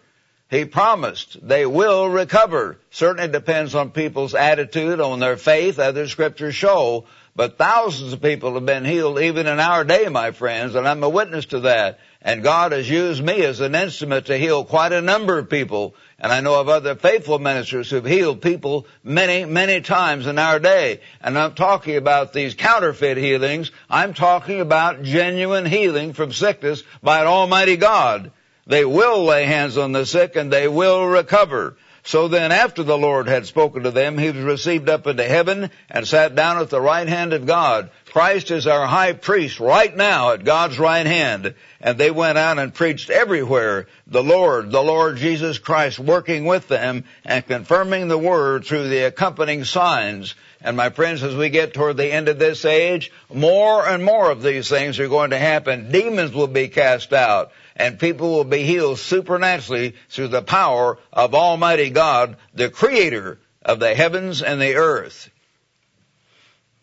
He 0.49 0.65
promised 0.65 1.37
they 1.47 1.67
will 1.67 2.09
recover. 2.09 2.79
Certainly 2.89 3.31
depends 3.31 3.75
on 3.75 3.91
people's 3.91 4.33
attitude, 4.33 4.99
on 4.99 5.19
their 5.19 5.37
faith, 5.37 5.75
the 5.75 6.07
scriptures 6.07 6.55
show. 6.55 7.05
But 7.35 7.59
thousands 7.59 8.13
of 8.13 8.21
people 8.21 8.55
have 8.55 8.65
been 8.65 8.83
healed 8.83 9.19
even 9.19 9.45
in 9.45 9.59
our 9.59 9.83
day, 9.83 10.09
my 10.09 10.31
friends, 10.31 10.73
and 10.73 10.87
I'm 10.87 11.03
a 11.03 11.09
witness 11.09 11.45
to 11.47 11.59
that. 11.61 11.99
And 12.21 12.43
God 12.43 12.73
has 12.73 12.89
used 12.89 13.23
me 13.23 13.45
as 13.45 13.61
an 13.61 13.75
instrument 13.75 14.25
to 14.25 14.37
heal 14.37 14.65
quite 14.65 14.91
a 14.91 15.01
number 15.01 15.37
of 15.37 15.49
people. 15.49 15.95
And 16.19 16.33
I 16.33 16.41
know 16.41 16.59
of 16.59 16.67
other 16.67 16.95
faithful 16.95 17.39
ministers 17.39 17.89
who've 17.89 18.05
healed 18.05 18.41
people 18.41 18.87
many, 19.05 19.45
many 19.45 19.79
times 19.79 20.27
in 20.27 20.37
our 20.37 20.59
day. 20.59 20.99
And 21.21 21.39
I'm 21.39 21.53
talking 21.53 21.95
about 21.95 22.33
these 22.33 22.55
counterfeit 22.55 23.15
healings. 23.15 23.71
I'm 23.89 24.13
talking 24.13 24.59
about 24.59 25.03
genuine 25.03 25.65
healing 25.65 26.11
from 26.11 26.33
sickness 26.33 26.83
by 27.01 27.21
an 27.21 27.27
almighty 27.27 27.77
God. 27.77 28.31
They 28.67 28.83
will 28.83 29.23
lay 29.23 29.45
hands 29.45 29.77
on 29.77 29.93
the 29.93 30.05
sick 30.05 30.35
and 30.35 30.51
they 30.51 30.67
will 30.67 31.05
recover. 31.05 31.77
So 32.09 32.27
then 32.27 32.51
after 32.51 32.81
the 32.81 32.97
Lord 32.97 33.27
had 33.27 33.45
spoken 33.45 33.83
to 33.83 33.91
them, 33.91 34.17
he 34.17 34.31
was 34.31 34.43
received 34.43 34.89
up 34.89 35.05
into 35.05 35.23
heaven 35.23 35.69
and 35.91 36.07
sat 36.07 36.33
down 36.33 36.57
at 36.57 36.71
the 36.71 36.81
right 36.81 37.07
hand 37.07 37.33
of 37.33 37.45
God. 37.45 37.91
Christ 38.11 38.49
is 38.49 38.65
our 38.65 38.87
high 38.87 39.13
priest 39.13 39.59
right 39.59 39.95
now 39.95 40.31
at 40.31 40.43
God's 40.43 40.79
right 40.79 41.05
hand. 41.05 41.53
And 41.79 41.99
they 41.99 42.09
went 42.09 42.39
out 42.39 42.57
and 42.57 42.73
preached 42.73 43.11
everywhere 43.11 43.85
the 44.07 44.23
Lord, 44.23 44.71
the 44.71 44.81
Lord 44.81 45.17
Jesus 45.17 45.59
Christ 45.59 45.99
working 45.99 46.45
with 46.45 46.67
them 46.67 47.03
and 47.23 47.45
confirming 47.45 48.07
the 48.07 48.17
word 48.17 48.65
through 48.65 48.89
the 48.89 49.05
accompanying 49.05 49.63
signs. 49.63 50.33
And 50.61 50.75
my 50.75 50.89
friends, 50.89 51.23
as 51.23 51.35
we 51.35 51.49
get 51.49 51.73
toward 51.73 51.95
the 51.95 52.11
end 52.11 52.27
of 52.27 52.37
this 52.37 52.65
age, 52.65 53.11
more 53.33 53.87
and 53.87 54.03
more 54.03 54.29
of 54.29 54.41
these 54.41 54.67
things 54.67 54.99
are 54.99 55.07
going 55.07 55.29
to 55.29 55.37
happen. 55.37 55.89
Demons 55.91 56.33
will 56.33 56.47
be 56.47 56.67
cast 56.67 57.13
out 57.13 57.51
and 57.77 57.97
people 57.97 58.31
will 58.31 58.43
be 58.43 58.63
healed 58.63 58.99
supernaturally 58.99 59.95
through 60.09 60.27
the 60.27 60.41
power 60.41 60.97
of 61.13 61.33
Almighty 61.33 61.89
God, 61.89 62.35
the 62.53 62.69
creator 62.69 63.39
of 63.63 63.79
the 63.79 63.95
heavens 63.95 64.41
and 64.41 64.59
the 64.59 64.75
earth. 64.75 65.29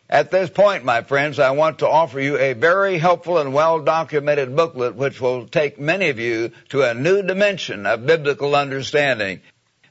At 0.09 0.30
this 0.30 0.49
point, 0.49 0.85
my 0.85 1.02
friends, 1.02 1.38
I 1.38 1.50
want 1.50 1.80
to 1.80 1.88
offer 1.88 2.21
you 2.21 2.38
a 2.38 2.52
very 2.54 2.97
helpful 2.97 3.38
and 3.38 3.52
well 3.52 3.80
documented 3.80 4.54
booklet 4.56 4.95
which 4.95 5.21
will 5.21 5.49
take 5.49 5.80
many 5.80 6.09
of 6.09 6.18
you 6.18 6.52
to 6.71 6.83
a 6.83 6.95
new 6.95 7.23
dimension 7.23 7.87
of 7.87 8.06
biblical 8.06 8.54
understanding. 8.54 9.40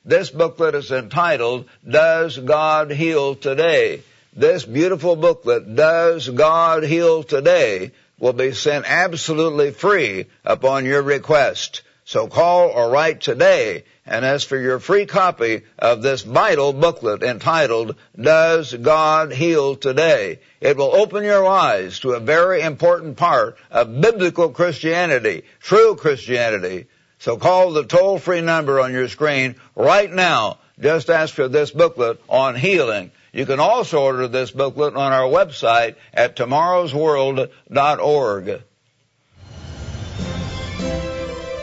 This 0.06 0.30
booklet 0.30 0.76
is 0.76 0.92
entitled, 0.92 1.66
Does 1.88 2.38
God 2.38 2.92
Heal 2.92 3.34
Today? 3.34 4.04
This 4.36 4.64
beautiful 4.64 5.16
booklet, 5.16 5.76
Does 5.76 6.30
God 6.30 6.84
Heal 6.84 7.24
Today? 7.24 7.92
will 8.20 8.34
be 8.34 8.54
sent 8.54 8.86
absolutely 8.88 9.72
free 9.72 10.28
upon 10.46 10.86
your 10.86 11.02
request. 11.02 11.82
So 12.06 12.28
call 12.28 12.70
or 12.70 12.92
write 12.92 13.22
today 13.22 13.84
and 14.06 14.24
ask 14.24 14.48
for 14.48 14.58
your 14.58 14.80
free 14.80 15.08
copy 15.08 15.64
of 15.80 16.04
this 16.04 16.22
vital 16.22 16.72
booklet 16.72 17.24
entitled, 17.24 17.96
Does 18.16 18.74
God 18.74 19.34
Heal 19.34 19.76
Today? 19.76 20.40
It 20.62 20.78
will 20.78 20.96
open 20.96 21.24
your 21.24 21.48
eyes 21.48 22.00
to 22.02 22.12
a 22.12 22.20
very 22.20 22.62
important 22.62 23.18
part 23.18 23.58
of 23.72 24.00
biblical 24.02 24.50
Christianity, 24.50 25.46
true 25.60 25.96
Christianity. 25.96 26.86
So 27.26 27.36
call 27.38 27.72
the 27.72 27.84
toll-free 27.84 28.42
number 28.42 28.80
on 28.80 28.94
your 28.94 29.08
screen 29.08 29.56
right 29.76 30.14
now. 30.14 30.60
Just 30.80 31.10
ask 31.10 31.34
for 31.34 31.48
this 31.48 31.72
booklet 31.72 32.22
on 32.30 32.54
healing. 32.54 33.10
You 33.34 33.48
can 33.48 33.60
also 33.60 34.04
order 34.04 34.28
this 34.28 34.52
booklet 34.52 34.96
on 34.96 35.12
our 35.12 35.28
website 35.28 35.96
at 36.14 36.36
tomorrowsworld.org. 36.36 38.62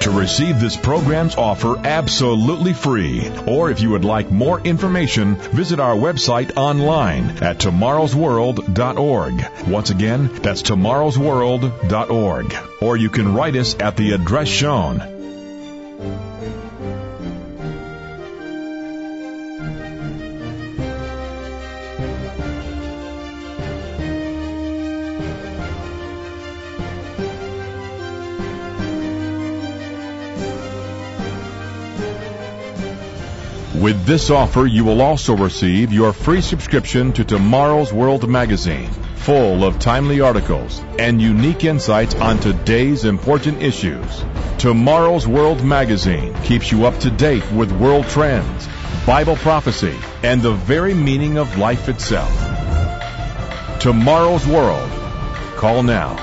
To 0.00 0.10
receive 0.10 0.58
this 0.58 0.76
program's 0.76 1.36
offer 1.36 1.78
absolutely 1.78 2.72
free, 2.72 3.30
or 3.46 3.70
if 3.70 3.80
you 3.80 3.90
would 3.90 4.04
like 4.04 4.32
more 4.32 4.60
information, 4.60 5.36
visit 5.36 5.78
our 5.78 5.94
website 5.94 6.56
online 6.56 7.38
at 7.40 7.58
tomorrowsworld.org. 7.58 9.68
Once 9.68 9.90
again, 9.90 10.28
that's 10.42 10.62
tomorrowsworld.org. 10.62 12.56
Or 12.80 12.96
you 12.96 13.10
can 13.10 13.32
write 13.32 13.54
us 13.54 13.76
at 13.78 13.96
the 13.96 14.10
address 14.10 14.48
shown. 14.48 15.21
With 33.82 34.06
this 34.06 34.30
offer, 34.30 34.64
you 34.64 34.84
will 34.84 35.02
also 35.02 35.36
receive 35.36 35.92
your 35.92 36.12
free 36.12 36.40
subscription 36.40 37.12
to 37.14 37.24
Tomorrow's 37.24 37.92
World 37.92 38.28
magazine, 38.28 38.88
full 39.22 39.62
of 39.62 39.78
timely 39.78 40.20
articles 40.20 40.80
and 40.98 41.22
unique 41.22 41.64
insights 41.64 42.12
on 42.16 42.40
today's 42.40 43.04
important 43.04 43.62
issues. 43.62 44.24
Tomorrow's 44.58 45.28
World 45.28 45.64
magazine 45.64 46.34
keeps 46.42 46.72
you 46.72 46.86
up 46.86 46.98
to 47.00 47.10
date 47.10 47.48
with 47.52 47.70
world 47.70 48.06
trends, 48.06 48.68
Bible 49.06 49.36
prophecy, 49.36 49.96
and 50.24 50.42
the 50.42 50.52
very 50.52 50.92
meaning 50.92 51.38
of 51.38 51.56
life 51.56 51.88
itself. 51.88 52.32
Tomorrow's 53.80 54.44
World. 54.44 54.90
Call 55.56 55.84
now. 55.84 56.16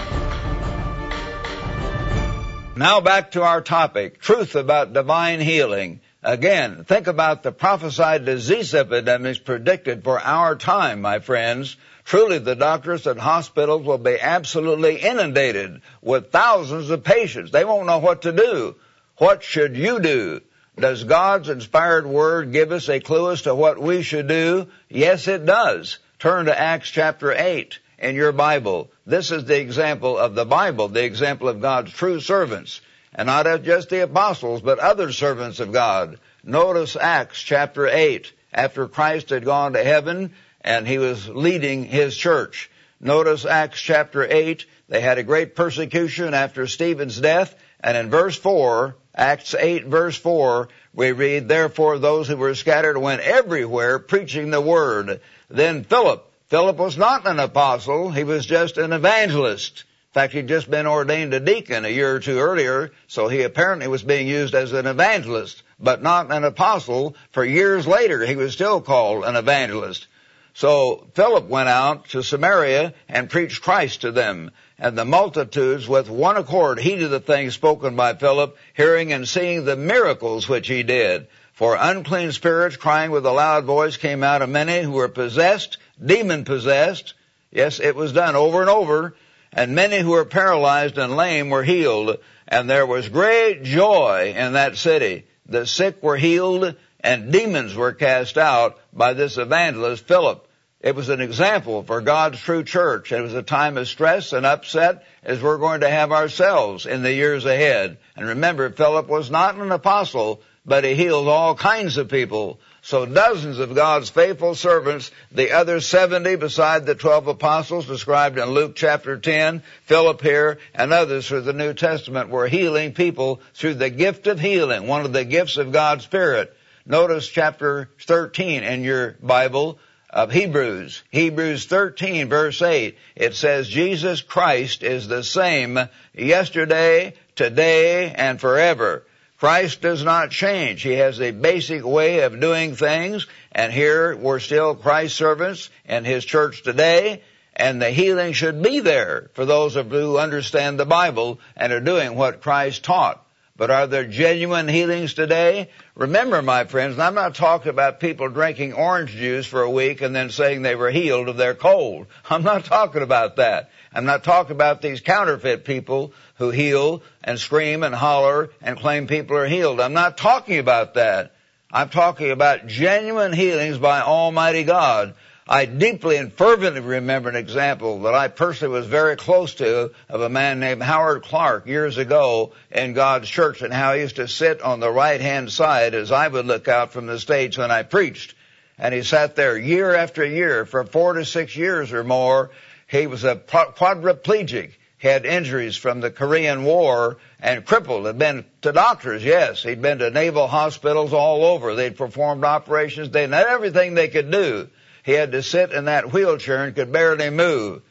Now 2.75 2.99
back 2.99 3.31
to 3.31 3.43
our 3.43 3.61
topic, 3.61 4.19
truth 4.19 4.55
about 4.55 4.91
divine 4.91 5.39
healing. 5.39 6.01
Again, 6.21 6.83
think 6.83 7.07
about 7.07 7.43
the 7.43 7.51
prophesied 7.53 8.25
disease 8.25 8.75
epidemics 8.75 9.39
predicted 9.39 10.03
for 10.03 10.19
our 10.19 10.57
time, 10.57 11.01
my 11.01 11.19
friends. 11.19 11.77
Truly, 12.03 12.39
the 12.39 12.57
doctors 12.57 13.07
and 13.07 13.17
hospitals 13.17 13.83
will 13.83 13.99
be 13.99 14.19
absolutely 14.19 14.97
inundated 14.97 15.79
with 16.01 16.29
thousands 16.29 16.89
of 16.89 17.05
patients. 17.05 17.51
They 17.51 17.63
won't 17.63 17.87
know 17.87 17.99
what 17.99 18.23
to 18.23 18.33
do. 18.33 18.75
What 19.17 19.43
should 19.43 19.77
you 19.77 20.01
do? 20.01 20.41
Does 20.77 21.05
God's 21.05 21.47
inspired 21.47 22.05
word 22.05 22.51
give 22.51 22.73
us 22.73 22.89
a 22.89 22.99
clue 22.99 23.31
as 23.31 23.43
to 23.43 23.55
what 23.55 23.79
we 23.79 24.01
should 24.01 24.27
do? 24.27 24.67
Yes, 24.89 25.29
it 25.29 25.45
does. 25.45 25.99
Turn 26.19 26.47
to 26.47 26.59
Acts 26.59 26.89
chapter 26.89 27.31
8 27.31 27.79
in 27.97 28.15
your 28.15 28.33
Bible. 28.33 28.91
This 29.05 29.31
is 29.31 29.45
the 29.45 29.59
example 29.59 30.17
of 30.17 30.35
the 30.35 30.45
Bible, 30.45 30.89
the 30.89 31.03
example 31.05 31.47
of 31.47 31.61
God's 31.61 31.93
true 31.93 32.19
servants 32.19 32.81
and 33.13 33.27
not 33.27 33.63
just 33.63 33.89
the 33.89 34.03
apostles, 34.03 34.61
but 34.61 34.79
other 34.79 35.11
servants 35.11 35.59
of 35.59 35.71
God. 35.71 36.19
Notice 36.43 36.95
Acts 36.95 37.41
chapter 37.41 37.87
8, 37.87 38.31
after 38.53 38.87
Christ 38.87 39.29
had 39.29 39.45
gone 39.45 39.73
to 39.73 39.83
heaven 39.83 40.33
and 40.61 40.87
he 40.87 40.97
was 40.97 41.27
leading 41.27 41.85
his 41.85 42.15
church. 42.15 42.69
Notice 42.99 43.45
Acts 43.45 43.79
chapter 43.79 44.25
8, 44.29 44.65
they 44.89 45.01
had 45.01 45.17
a 45.17 45.23
great 45.23 45.55
persecution 45.55 46.33
after 46.33 46.67
Stephen's 46.67 47.19
death, 47.19 47.55
and 47.79 47.95
in 47.95 48.09
verse 48.09 48.37
4, 48.37 48.95
Acts 49.15 49.55
8 49.55 49.85
verse 49.85 50.17
4, 50.17 50.67
we 50.93 51.11
read, 51.11 51.47
Therefore 51.47 51.97
those 51.97 52.27
who 52.27 52.35
were 52.35 52.55
scattered 52.55 52.97
went 52.97 53.21
everywhere 53.21 53.99
preaching 53.99 54.49
the 54.49 54.61
word. 54.61 55.21
Then 55.49 55.83
Philip, 55.83 56.29
Philip 56.47 56.77
was 56.77 56.97
not 56.97 57.27
an 57.27 57.39
apostle, 57.39 58.11
he 58.11 58.23
was 58.23 58.45
just 58.45 58.77
an 58.77 58.91
evangelist. 58.91 59.83
In 60.09 60.21
fact, 60.21 60.33
he'd 60.33 60.47
just 60.47 60.71
been 60.71 60.87
ordained 60.87 61.35
a 61.35 61.39
deacon 61.39 61.85
a 61.85 61.89
year 61.89 62.15
or 62.15 62.19
two 62.19 62.39
earlier, 62.39 62.91
so 63.05 63.27
he 63.27 63.43
apparently 63.43 63.87
was 63.87 64.01
being 64.01 64.27
used 64.27 64.55
as 64.55 64.73
an 64.73 64.87
evangelist, 64.87 65.61
but 65.79 66.01
not 66.01 66.31
an 66.31 66.43
apostle. 66.43 67.15
For 67.31 67.45
years 67.45 67.85
later, 67.85 68.25
he 68.25 68.35
was 68.35 68.53
still 68.53 68.81
called 68.81 69.23
an 69.23 69.35
evangelist. 69.35 70.07
So 70.55 71.05
Philip 71.13 71.45
went 71.45 71.69
out 71.69 72.09
to 72.09 72.23
Samaria 72.23 72.95
and 73.07 73.29
preached 73.29 73.61
Christ 73.61 74.01
to 74.01 74.11
them. 74.11 74.49
And 74.79 74.97
the 74.97 75.05
multitudes 75.05 75.87
with 75.87 76.09
one 76.09 76.37
accord 76.37 76.79
heeded 76.79 77.11
the 77.11 77.19
things 77.19 77.53
spoken 77.53 77.95
by 77.95 78.15
Philip, 78.15 78.57
hearing 78.73 79.13
and 79.13 79.29
seeing 79.29 79.63
the 79.63 79.75
miracles 79.75 80.49
which 80.49 80.67
he 80.67 80.81
did. 80.81 81.27
For 81.53 81.77
unclean 81.79 82.31
spirits 82.31 82.77
crying 82.77 83.11
with 83.11 83.27
a 83.27 83.31
loud 83.31 83.65
voice 83.65 83.95
came 83.95 84.23
out 84.23 84.41
of 84.41 84.49
many 84.49 84.81
who 84.81 84.93
were 84.93 85.07
possessed, 85.07 85.77
demon 86.03 86.45
possessed. 86.45 87.13
Yes, 87.51 87.79
it 87.79 87.95
was 87.95 88.11
done 88.11 88.35
over 88.35 88.61
and 88.61 88.71
over 88.71 89.13
and 89.51 89.75
many 89.75 89.99
who 89.99 90.11
were 90.11 90.25
paralyzed 90.25 90.97
and 90.97 91.15
lame 91.15 91.49
were 91.49 91.63
healed, 91.63 92.17
and 92.47 92.69
there 92.69 92.85
was 92.85 93.09
great 93.09 93.63
joy 93.63 94.33
in 94.35 94.53
that 94.53 94.77
city. 94.77 95.25
The 95.45 95.65
sick 95.65 96.03
were 96.03 96.17
healed, 96.17 96.75
and 96.99 97.31
demons 97.31 97.75
were 97.75 97.93
cast 97.93 98.37
out 98.37 98.79
by 98.93 99.13
this 99.13 99.37
evangelist 99.37 100.05
Philip. 100.05 100.45
It 100.81 100.95
was 100.95 101.09
an 101.09 101.19
example 101.19 101.83
for 101.83 101.99
God's 101.99 102.39
true 102.39 102.63
church. 102.63 103.11
It 103.11 103.21
was 103.21 103.33
a 103.33 103.43
time 103.43 103.77
of 103.77 103.87
stress 103.87 104.31
and 104.31 104.45
upset 104.45 105.03
as 105.23 105.41
we're 105.41 105.57
going 105.57 105.81
to 105.81 105.89
have 105.89 106.13
ourselves 106.13 106.85
in 106.85 107.03
the 107.03 107.11
years 107.11 107.45
ahead. 107.45 107.97
And 108.15 108.27
remember, 108.27 108.69
Philip 108.69 109.07
was 109.07 109.29
not 109.29 109.55
an 109.55 109.73
apostle, 109.73 110.41
but 110.65 110.85
he 110.85 110.95
healed 110.95 111.27
all 111.27 111.55
kinds 111.55 111.97
of 111.97 112.07
people. 112.07 112.61
So 112.89 113.05
dozens 113.05 113.59
of 113.59 113.75
God's 113.75 114.09
faithful 114.09 114.55
servants, 114.55 115.11
the 115.31 115.51
other 115.51 115.79
70 115.79 116.37
beside 116.37 116.87
the 116.87 116.95
12 116.95 117.27
apostles 117.27 117.85
described 117.85 118.39
in 118.39 118.49
Luke 118.49 118.75
chapter 118.75 119.15
10, 119.15 119.61
Philip 119.83 120.19
here, 120.21 120.57
and 120.73 120.91
others 120.91 121.27
through 121.27 121.41
the 121.41 121.53
New 121.53 121.75
Testament 121.75 122.31
were 122.31 122.47
healing 122.47 122.95
people 122.95 123.41
through 123.53 123.75
the 123.75 123.91
gift 123.91 124.25
of 124.25 124.39
healing, 124.39 124.87
one 124.87 125.05
of 125.05 125.13
the 125.13 125.23
gifts 125.23 125.57
of 125.57 125.71
God's 125.71 126.03
Spirit. 126.03 126.51
Notice 126.83 127.27
chapter 127.27 127.91
13 128.07 128.63
in 128.63 128.83
your 128.83 129.17
Bible 129.21 129.77
of 130.09 130.31
Hebrews. 130.31 131.03
Hebrews 131.11 131.67
13 131.67 132.27
verse 132.27 132.59
8. 132.59 132.97
It 133.15 133.35
says 133.35 133.67
Jesus 133.67 134.23
Christ 134.23 134.81
is 134.81 135.07
the 135.07 135.23
same 135.23 135.77
yesterday, 136.15 137.13
today, 137.35 138.11
and 138.15 138.41
forever. 138.41 139.03
Christ 139.39 139.79
does 139.79 140.03
not 140.03 140.31
change. 140.31 140.81
He 140.81 140.93
has 140.93 141.21
a 141.21 141.31
basic 141.31 141.85
way 141.85 142.19
of 142.23 142.41
doing 142.41 142.75
things, 142.75 143.25
and 143.53 143.71
here 143.71 144.13
we're 144.17 144.39
still 144.39 144.75
Christ's 144.75 145.17
servants 145.17 145.69
in 145.85 146.03
His 146.03 146.25
church 146.25 146.61
today, 146.61 147.23
and 147.55 147.81
the 147.81 147.89
healing 147.89 148.33
should 148.33 148.61
be 148.61 148.81
there 148.81 149.29
for 149.35 149.45
those 149.45 149.77
of 149.77 149.93
you 149.93 149.99
who 149.99 150.17
understand 150.17 150.77
the 150.77 150.85
Bible 150.85 151.39
and 151.55 151.71
are 151.71 151.79
doing 151.79 152.15
what 152.15 152.41
Christ 152.41 152.83
taught. 152.83 153.25
But 153.59 153.71
are 153.71 153.87
there 153.87 154.05
genuine 154.05 154.69
healings 154.69 155.13
today? 155.13 155.69
Remember, 155.93 156.41
my 156.41 156.63
friends, 156.63 156.97
I'm 156.97 157.13
not 157.13 157.35
talking 157.35 157.69
about 157.69 157.99
people 157.99 158.29
drinking 158.29 158.71
orange 158.71 159.11
juice 159.11 159.45
for 159.45 159.61
a 159.61 159.69
week 159.69 159.99
and 159.99 160.15
then 160.15 160.29
saying 160.29 160.61
they 160.61 160.75
were 160.75 160.89
healed 160.89 161.27
of 161.27 161.35
their 161.35 161.55
cold. 161.55 162.07
I'm 162.29 162.43
not 162.43 162.63
talking 162.63 163.01
about 163.01 163.35
that. 163.35 163.69
I'm 163.93 164.05
not 164.05 164.23
talking 164.23 164.53
about 164.53 164.81
these 164.81 165.01
counterfeit 165.01 165.65
people 165.65 166.13
who 166.35 166.51
heal 166.51 167.03
and 167.21 167.37
scream 167.37 167.83
and 167.83 167.93
holler 167.93 168.49
and 168.61 168.79
claim 168.79 169.07
people 169.07 169.35
are 169.35 169.45
healed. 169.45 169.81
I'm 169.81 169.91
not 169.91 170.17
talking 170.17 170.59
about 170.59 170.93
that. 170.93 171.35
I'm 171.69 171.89
talking 171.89 172.31
about 172.31 172.65
genuine 172.65 173.33
healings 173.33 173.77
by 173.77 173.99
Almighty 173.99 174.63
God. 174.63 175.15
I 175.51 175.65
deeply 175.65 176.17
and 176.17 176.31
fervently 176.31 176.79
remember 176.79 177.27
an 177.27 177.35
example 177.35 178.01
that 178.01 178.13
I 178.13 178.27
personally 178.27 178.71
was 178.71 178.85
very 178.85 179.15
close 179.15 179.55
to 179.55 179.89
of 180.07 180.21
a 180.21 180.29
man 180.29 180.59
named 180.59 180.83
Howard 180.83 181.23
Clark 181.23 181.65
years 181.65 181.97
ago 181.97 182.53
in 182.69 182.93
God's 182.93 183.27
church 183.27 183.63
and 183.63 183.73
how 183.73 183.95
he 183.95 184.01
used 184.01 184.17
to 184.17 184.27
sit 184.27 184.61
on 184.61 184.79
the 184.79 184.91
right 184.91 185.19
hand 185.19 185.51
side 185.51 185.95
as 185.95 186.11
I 186.11 186.27
would 186.27 186.45
look 186.45 186.67
out 186.67 186.93
from 186.93 187.07
the 187.07 187.17
stage 187.17 187.57
when 187.57 187.71
I 187.71 187.81
preached. 187.81 188.35
And 188.77 188.93
he 188.93 189.01
sat 189.01 189.35
there 189.35 189.57
year 189.57 189.95
after 189.95 190.23
year 190.23 190.67
for 190.67 190.83
four 190.83 191.13
to 191.13 191.25
six 191.25 191.55
years 191.55 191.91
or 191.93 192.03
more 192.03 192.51
he 192.85 193.07
was 193.07 193.23
a 193.23 193.35
quadriplegic. 193.35 194.73
Had 194.99 195.25
injuries 195.25 195.77
from 195.77 196.01
the 196.01 196.11
Korean 196.11 196.63
War 196.63 197.17
and 197.41 197.65
crippled. 197.65 198.05
Had 198.05 198.19
been 198.19 198.45
to 198.61 198.71
doctors, 198.73 199.23
yes. 199.23 199.63
He'd 199.63 199.81
been 199.81 199.99
to 199.99 200.11
naval 200.11 200.47
hospitals 200.47 201.13
all 201.13 201.43
over. 201.45 201.73
They'd 201.73 201.97
performed 201.97 202.43
operations. 202.43 203.09
They 203.09 203.25
did 203.25 203.33
everything 203.33 203.95
they 203.95 204.09
could 204.09 204.29
do. 204.29 204.69
He 205.03 205.13
had 205.13 205.31
to 205.31 205.43
sit 205.43 205.71
in 205.71 205.85
that 205.85 206.11
wheelchair 206.11 206.63
and 206.63 206.75
could 206.75 206.91
barely 206.91 207.29
move. 207.29 207.81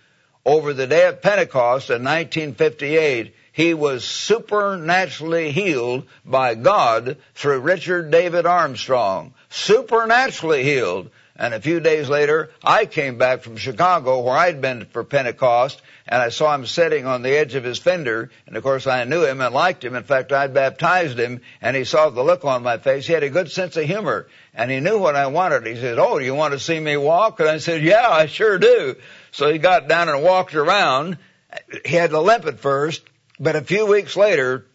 Over 0.44 0.72
the 0.72 0.86
day 0.86 1.06
of 1.06 1.20
Pentecost 1.20 1.90
in 1.90 2.04
1958, 2.04 3.34
he 3.52 3.74
was 3.74 4.04
supernaturally 4.04 5.50
healed 5.50 6.06
by 6.24 6.54
God 6.54 7.16
through 7.34 7.60
Richard 7.60 8.10
David 8.10 8.46
Armstrong. 8.46 9.34
Supernaturally 9.50 10.62
healed. 10.62 11.10
And 11.38 11.54
a 11.54 11.60
few 11.60 11.78
days 11.78 12.08
later, 12.08 12.50
I 12.64 12.84
came 12.84 13.16
back 13.16 13.42
from 13.42 13.56
Chicago 13.56 14.20
where 14.20 14.36
I'd 14.36 14.60
been 14.60 14.86
for 14.86 15.04
Pentecost 15.04 15.80
and 16.08 16.20
I 16.20 16.30
saw 16.30 16.52
him 16.52 16.66
sitting 16.66 17.06
on 17.06 17.22
the 17.22 17.36
edge 17.36 17.54
of 17.54 17.62
his 17.62 17.78
fender. 17.78 18.30
And 18.48 18.56
of 18.56 18.64
course 18.64 18.88
I 18.88 19.04
knew 19.04 19.24
him 19.24 19.40
and 19.40 19.54
liked 19.54 19.84
him. 19.84 19.94
In 19.94 20.02
fact, 20.02 20.32
I'd 20.32 20.52
baptized 20.52 21.16
him 21.16 21.40
and 21.62 21.76
he 21.76 21.84
saw 21.84 22.10
the 22.10 22.24
look 22.24 22.44
on 22.44 22.64
my 22.64 22.78
face. 22.78 23.06
He 23.06 23.12
had 23.12 23.22
a 23.22 23.30
good 23.30 23.52
sense 23.52 23.76
of 23.76 23.84
humor 23.84 24.26
and 24.52 24.68
he 24.68 24.80
knew 24.80 24.98
what 24.98 25.14
I 25.14 25.28
wanted. 25.28 25.64
He 25.64 25.76
said, 25.76 26.00
Oh, 26.00 26.18
you 26.18 26.34
want 26.34 26.54
to 26.54 26.58
see 26.58 26.80
me 26.80 26.96
walk? 26.96 27.38
And 27.38 27.48
I 27.48 27.58
said, 27.58 27.82
Yeah, 27.82 28.08
I 28.08 28.26
sure 28.26 28.58
do. 28.58 28.96
So 29.30 29.52
he 29.52 29.58
got 29.58 29.86
down 29.86 30.08
and 30.08 30.24
walked 30.24 30.56
around. 30.56 31.18
He 31.84 31.94
had 31.94 32.10
to 32.10 32.20
limp 32.20 32.46
at 32.46 32.58
first, 32.58 33.02
but 33.38 33.54
a 33.54 33.62
few 33.62 33.86
weeks 33.86 34.16
later, 34.16 34.66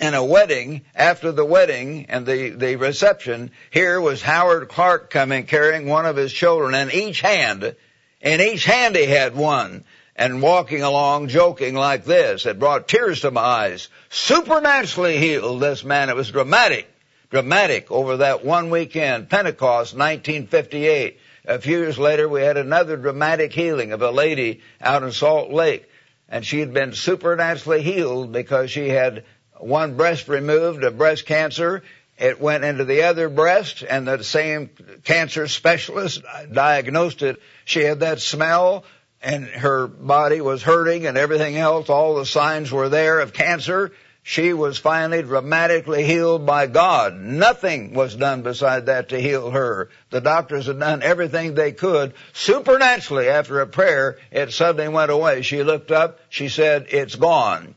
in 0.00 0.14
a 0.14 0.24
wedding, 0.24 0.82
after 0.94 1.32
the 1.32 1.44
wedding 1.44 2.06
and 2.08 2.26
the, 2.26 2.50
the 2.50 2.76
reception, 2.76 3.50
here 3.70 4.00
was 4.00 4.22
Howard 4.22 4.68
Clark 4.68 5.10
coming 5.10 5.46
carrying 5.46 5.86
one 5.86 6.06
of 6.06 6.16
his 6.16 6.32
children 6.32 6.74
in 6.74 6.90
each 6.90 7.20
hand. 7.20 7.76
In 8.20 8.40
each 8.40 8.64
hand 8.64 8.96
he 8.96 9.06
had 9.06 9.36
one 9.36 9.84
and 10.16 10.42
walking 10.42 10.82
along 10.82 11.28
joking 11.28 11.74
like 11.74 12.04
this. 12.04 12.46
It 12.46 12.58
brought 12.58 12.88
tears 12.88 13.20
to 13.20 13.30
my 13.30 13.40
eyes. 13.40 13.88
Supernaturally 14.10 15.18
healed 15.18 15.60
this 15.60 15.84
man. 15.84 16.10
It 16.10 16.16
was 16.16 16.30
dramatic. 16.30 16.90
Dramatic 17.30 17.90
over 17.90 18.18
that 18.18 18.44
one 18.44 18.70
weekend, 18.70 19.28
Pentecost 19.28 19.94
1958. 19.96 21.18
A 21.46 21.58
few 21.58 21.78
years 21.78 21.98
later 21.98 22.28
we 22.28 22.42
had 22.42 22.56
another 22.56 22.96
dramatic 22.96 23.52
healing 23.52 23.92
of 23.92 24.02
a 24.02 24.10
lady 24.10 24.60
out 24.80 25.02
in 25.02 25.12
Salt 25.12 25.50
Lake 25.50 25.88
and 26.28 26.44
she 26.44 26.60
had 26.60 26.72
been 26.72 26.92
supernaturally 26.92 27.82
healed 27.82 28.32
because 28.32 28.70
she 28.70 28.88
had 28.88 29.24
one 29.58 29.96
breast 29.96 30.28
removed 30.28 30.84
of 30.84 30.98
breast 30.98 31.26
cancer. 31.26 31.82
It 32.18 32.40
went 32.40 32.64
into 32.64 32.84
the 32.84 33.02
other 33.02 33.28
breast 33.28 33.82
and 33.88 34.06
the 34.06 34.22
same 34.22 34.70
cancer 35.04 35.48
specialist 35.48 36.22
diagnosed 36.52 37.22
it. 37.22 37.40
She 37.64 37.80
had 37.80 38.00
that 38.00 38.20
smell 38.20 38.84
and 39.20 39.46
her 39.46 39.86
body 39.86 40.40
was 40.40 40.62
hurting 40.62 41.06
and 41.06 41.16
everything 41.16 41.56
else. 41.56 41.88
All 41.88 42.14
the 42.14 42.26
signs 42.26 42.70
were 42.70 42.88
there 42.88 43.20
of 43.20 43.32
cancer. 43.32 43.92
She 44.22 44.52
was 44.52 44.78
finally 44.78 45.22
dramatically 45.22 46.04
healed 46.04 46.46
by 46.46 46.66
God. 46.66 47.14
Nothing 47.14 47.94
was 47.94 48.14
done 48.14 48.42
beside 48.42 48.86
that 48.86 49.10
to 49.10 49.20
heal 49.20 49.50
her. 49.50 49.90
The 50.10 50.20
doctors 50.20 50.66
had 50.66 50.78
done 50.80 51.02
everything 51.02 51.54
they 51.54 51.72
could. 51.72 52.14
Supernaturally, 52.32 53.28
after 53.28 53.60
a 53.60 53.66
prayer, 53.66 54.18
it 54.30 54.52
suddenly 54.52 54.88
went 54.88 55.10
away. 55.10 55.42
She 55.42 55.62
looked 55.62 55.90
up. 55.90 56.20
She 56.30 56.48
said, 56.48 56.86
it's 56.90 57.16
gone 57.16 57.74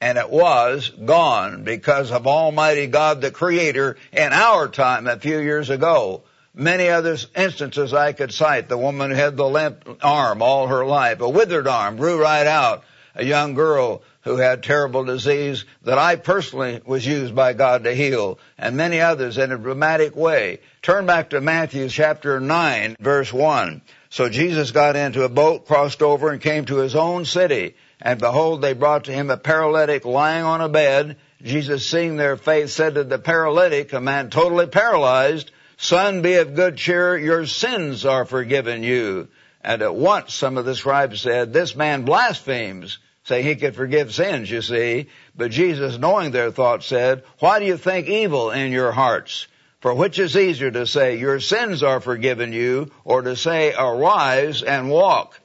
and 0.00 0.16
it 0.16 0.30
was 0.30 0.88
gone 0.88 1.64
because 1.64 2.10
of 2.10 2.26
Almighty 2.26 2.86
God 2.86 3.20
the 3.20 3.30
Creator 3.30 3.96
in 4.12 4.32
our 4.32 4.68
time 4.68 5.06
a 5.06 5.18
few 5.18 5.38
years 5.38 5.68
ago. 5.68 6.22
Many 6.54 6.88
other 6.88 7.16
instances 7.36 7.94
I 7.94 8.12
could 8.12 8.32
cite. 8.32 8.68
The 8.68 8.78
woman 8.78 9.10
who 9.10 9.16
had 9.16 9.36
the 9.36 9.46
limp 9.46 9.98
arm 10.02 10.42
all 10.42 10.66
her 10.66 10.84
life, 10.84 11.20
a 11.20 11.28
withered 11.28 11.68
arm, 11.68 11.96
grew 11.96 12.20
right 12.20 12.46
out. 12.46 12.84
A 13.14 13.24
young 13.24 13.54
girl 13.54 14.02
who 14.22 14.36
had 14.36 14.62
terrible 14.62 15.04
disease 15.04 15.64
that 15.82 15.98
I 15.98 16.16
personally 16.16 16.80
was 16.84 17.06
used 17.06 17.34
by 17.34 17.54
God 17.54 17.84
to 17.84 17.94
heal, 17.94 18.38
and 18.58 18.76
many 18.76 19.00
others 19.00 19.38
in 19.38 19.50
a 19.52 19.58
dramatic 19.58 20.14
way. 20.14 20.60
Turn 20.82 21.06
back 21.06 21.30
to 21.30 21.40
Matthew 21.40 21.88
chapter 21.88 22.38
9, 22.38 22.96
verse 23.00 23.32
1. 23.32 23.82
So 24.10 24.28
Jesus 24.28 24.72
got 24.72 24.96
into 24.96 25.24
a 25.24 25.28
boat, 25.28 25.66
crossed 25.66 26.02
over, 26.02 26.30
and 26.30 26.40
came 26.40 26.66
to 26.66 26.76
his 26.76 26.94
own 26.94 27.24
city. 27.24 27.74
And 28.02 28.18
behold, 28.18 28.62
they 28.62 28.72
brought 28.72 29.04
to 29.04 29.12
him 29.12 29.30
a 29.30 29.36
paralytic 29.36 30.04
lying 30.04 30.44
on 30.44 30.60
a 30.60 30.68
bed. 30.68 31.16
Jesus, 31.42 31.86
seeing 31.86 32.16
their 32.16 32.36
faith, 32.36 32.70
said 32.70 32.94
to 32.94 33.04
the 33.04 33.18
paralytic, 33.18 33.92
a 33.92 34.00
man 34.00 34.30
totally 34.30 34.66
paralyzed, 34.66 35.50
Son, 35.76 36.20
be 36.20 36.34
of 36.34 36.54
good 36.54 36.76
cheer, 36.76 37.16
your 37.16 37.46
sins 37.46 38.04
are 38.04 38.24
forgiven 38.24 38.82
you. 38.82 39.28
And 39.62 39.82
at 39.82 39.94
once 39.94 40.34
some 40.34 40.56
of 40.56 40.64
the 40.64 40.74
scribes 40.74 41.20
said, 41.20 41.52
This 41.52 41.74
man 41.74 42.04
blasphemes, 42.04 42.98
saying 43.24 43.46
he 43.46 43.56
could 43.56 43.74
forgive 43.74 44.14
sins, 44.14 44.50
you 44.50 44.62
see. 44.62 45.08
But 45.36 45.50
Jesus, 45.50 45.98
knowing 45.98 46.32
their 46.32 46.50
thoughts, 46.50 46.86
said, 46.86 47.22
Why 47.38 47.58
do 47.58 47.66
you 47.66 47.76
think 47.76 48.08
evil 48.08 48.50
in 48.50 48.72
your 48.72 48.92
hearts? 48.92 49.46
For 49.80 49.94
which 49.94 50.18
is 50.18 50.36
easier 50.36 50.70
to 50.70 50.86
say, 50.86 51.16
Your 51.18 51.40
sins 51.40 51.82
are 51.82 52.00
forgiven 52.00 52.52
you, 52.52 52.90
or 53.04 53.22
to 53.22 53.36
say, 53.36 53.74
Arise 53.74 54.62
and 54.62 54.90
walk? 54.90 55.40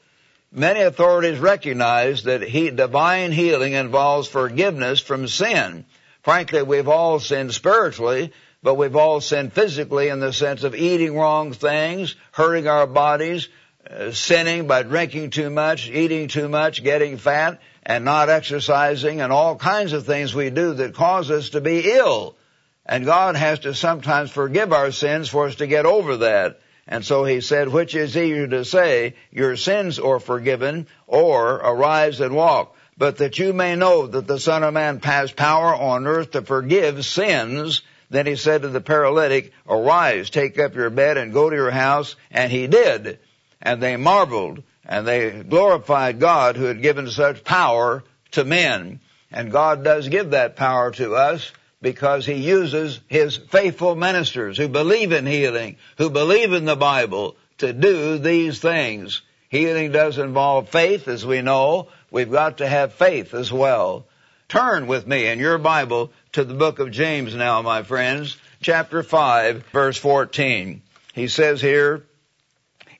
Many 0.58 0.84
authorities 0.84 1.38
recognize 1.38 2.24
that 2.24 2.42
he, 2.42 2.72
divine 2.72 3.34
healing 3.34 3.74
involves 3.74 4.30
forgiveness 4.30 5.02
from 5.02 5.28
sin. 5.28 5.86
Frankly, 6.24 6.64
we've 6.64 6.88
all 6.88 7.20
sinned 7.20 7.54
spiritually, 7.54 8.32
but 8.64 8.76
we've 8.76 8.96
all 8.96 9.20
sinned 9.20 9.52
physically 9.52 10.08
in 10.08 10.22
the 10.22 10.32
sense 10.32 10.64
of 10.64 10.74
eating 10.74 11.14
wrong 11.14 11.52
things, 11.52 12.16
hurting 12.32 12.70
our 12.70 12.88
bodies, 12.88 13.50
uh, 13.90 14.12
sinning 14.12 14.66
by 14.66 14.84
drinking 14.84 15.32
too 15.32 15.50
much, 15.50 15.90
eating 15.90 16.30
too 16.30 16.48
much, 16.48 16.82
getting 16.82 17.18
fat, 17.18 17.60
and 17.84 18.06
not 18.06 18.30
exercising, 18.30 19.20
and 19.20 19.34
all 19.34 19.58
kinds 19.58 19.92
of 19.92 20.06
things 20.06 20.34
we 20.34 20.52
do 20.52 20.74
that 20.76 20.96
cause 20.96 21.30
us 21.32 21.50
to 21.50 21.60
be 21.60 21.82
ill. 21.92 22.38
And 22.86 23.04
God 23.04 23.36
has 23.36 23.60
to 23.60 23.74
sometimes 23.74 24.32
forgive 24.32 24.72
our 24.72 24.94
sins 24.94 25.28
for 25.28 25.48
us 25.48 25.56
to 25.56 25.68
get 25.68 25.86
over 25.86 26.16
that. 26.18 26.62
And 26.88 27.04
so 27.04 27.26
he 27.26 27.42
said, 27.42 27.70
which 27.70 27.96
is 27.96 28.16
easier 28.16 28.48
to 28.48 28.64
say, 28.64 29.16
your 29.32 29.56
sins 29.56 29.98
are 29.98 30.20
forgiven, 30.20 30.88
or 31.08 31.56
arise 31.56 32.20
and 32.20 32.36
walk. 32.36 32.76
But 32.98 33.18
that 33.18 33.40
you 33.40 33.54
may 33.54 33.76
know 33.76 34.08
that 34.08 34.28
the 34.28 34.40
Son 34.40 34.64
of 34.64 34.74
Man 34.74 35.00
has 35.02 35.32
power 35.32 35.76
on 35.76 36.08
earth 36.08 36.32
to 36.32 36.44
forgive 36.44 37.04
sins. 37.04 37.82
Then 38.10 38.28
he 38.28 38.36
said 38.36 38.62
to 38.62 38.70
the 38.70 38.82
paralytic, 38.82 39.52
arise, 39.68 40.30
take 40.30 40.60
up 40.60 40.76
your 40.76 40.92
bed 40.92 41.18
and 41.18 41.34
go 41.34 41.50
to 41.50 41.56
your 41.56 41.72
house. 41.72 42.16
And 42.32 42.52
he 42.52 42.68
did. 42.68 43.20
And 43.62 43.82
they 43.82 43.98
marveled 43.98 44.64
and 44.86 45.08
they 45.08 45.44
glorified 45.44 46.20
God 46.20 46.56
who 46.56 46.66
had 46.66 46.82
given 46.82 47.10
such 47.10 47.44
power 47.44 48.04
to 48.32 48.44
men. 48.44 49.00
And 49.32 49.52
God 49.52 49.84
does 49.84 50.08
give 50.08 50.32
that 50.32 50.56
power 50.56 50.92
to 50.92 51.16
us 51.16 51.52
because 51.86 52.26
he 52.26 52.34
uses 52.34 53.00
his 53.06 53.38
faithful 53.38 53.96
ministers 53.96 54.58
who 54.58 54.68
believe 54.68 55.12
in 55.12 55.28
healing, 55.28 55.76
who 56.00 56.10
believe 56.10 56.52
in 56.52 56.66
the 56.66 56.76
Bible 56.76 57.36
to 57.60 57.74
do 57.74 58.18
these 58.18 58.58
things. 58.58 59.22
Healing 59.50 59.92
does 59.92 60.18
involve 60.18 60.70
faith, 60.70 61.08
as 61.08 61.28
we 61.28 61.44
know. 61.44 61.90
We've 62.10 62.32
got 62.32 62.58
to 62.58 62.68
have 62.68 62.96
faith 62.96 63.36
as 63.36 63.54
well. 63.54 64.08
Turn 64.50 64.88
with 64.88 65.06
me 65.06 65.28
in 65.28 65.38
your 65.38 65.60
Bible 65.60 66.12
to 66.32 66.44
the 66.44 66.56
book 66.56 66.80
of 66.80 66.90
James 66.90 67.36
now, 67.36 67.62
my 67.62 67.84
friends, 67.84 68.36
chapter 68.64 69.04
5, 69.04 69.66
verse 69.72 69.98
14. 69.98 70.82
He 71.14 71.28
says 71.28 71.62
here, 71.62 72.04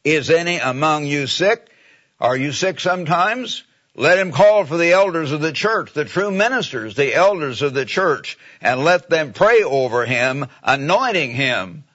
Is 0.04 0.30
any 0.30 0.60
among 0.60 1.08
you 1.08 1.26
sick? 1.26 1.72
Are 2.22 2.38
you 2.38 2.52
sick 2.52 2.80
sometimes? 2.80 3.64
Let 3.98 4.20
him 4.20 4.34
call 4.34 4.66
for 4.66 4.76
the 4.76 4.92
elders 4.92 5.32
of 5.32 5.40
the 5.40 5.54
church, 5.54 5.94
the 5.94 6.04
true 6.04 6.30
ministers, 6.30 6.96
the 6.96 7.16
elders 7.16 7.62
of 7.62 7.74
the 7.74 7.86
church, 7.86 8.38
and 8.60 8.84
let 8.84 9.10
them 9.10 9.32
pray 9.32 9.64
over 9.64 10.06
him, 10.06 10.48
anointing 10.62 11.32
him. 11.32 11.86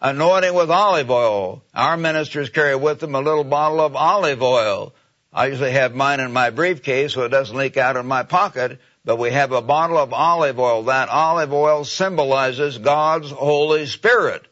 Anointing 0.00 0.54
with 0.54 0.70
olive 0.70 1.10
oil. 1.10 1.62
Our 1.74 1.98
ministers 1.98 2.48
carry 2.48 2.76
with 2.76 3.00
them 3.00 3.14
a 3.14 3.20
little 3.20 3.44
bottle 3.44 3.82
of 3.82 3.94
olive 3.94 4.42
oil. 4.42 4.94
I 5.34 5.46
usually 5.46 5.72
have 5.72 5.94
mine 5.94 6.20
in 6.20 6.32
my 6.32 6.48
briefcase 6.48 7.12
so 7.12 7.24
it 7.24 7.28
doesn't 7.28 7.56
leak 7.56 7.76
out 7.76 7.98
of 7.98 8.06
my 8.06 8.22
pocket, 8.22 8.80
but 9.04 9.16
we 9.16 9.30
have 9.30 9.52
a 9.52 9.60
bottle 9.60 9.98
of 9.98 10.14
olive 10.14 10.58
oil. 10.58 10.84
That 10.84 11.10
olive 11.10 11.52
oil 11.52 11.84
symbolizes 11.84 12.78
God's 12.78 13.30
Holy 13.30 13.84
Spirit. 13.84 14.46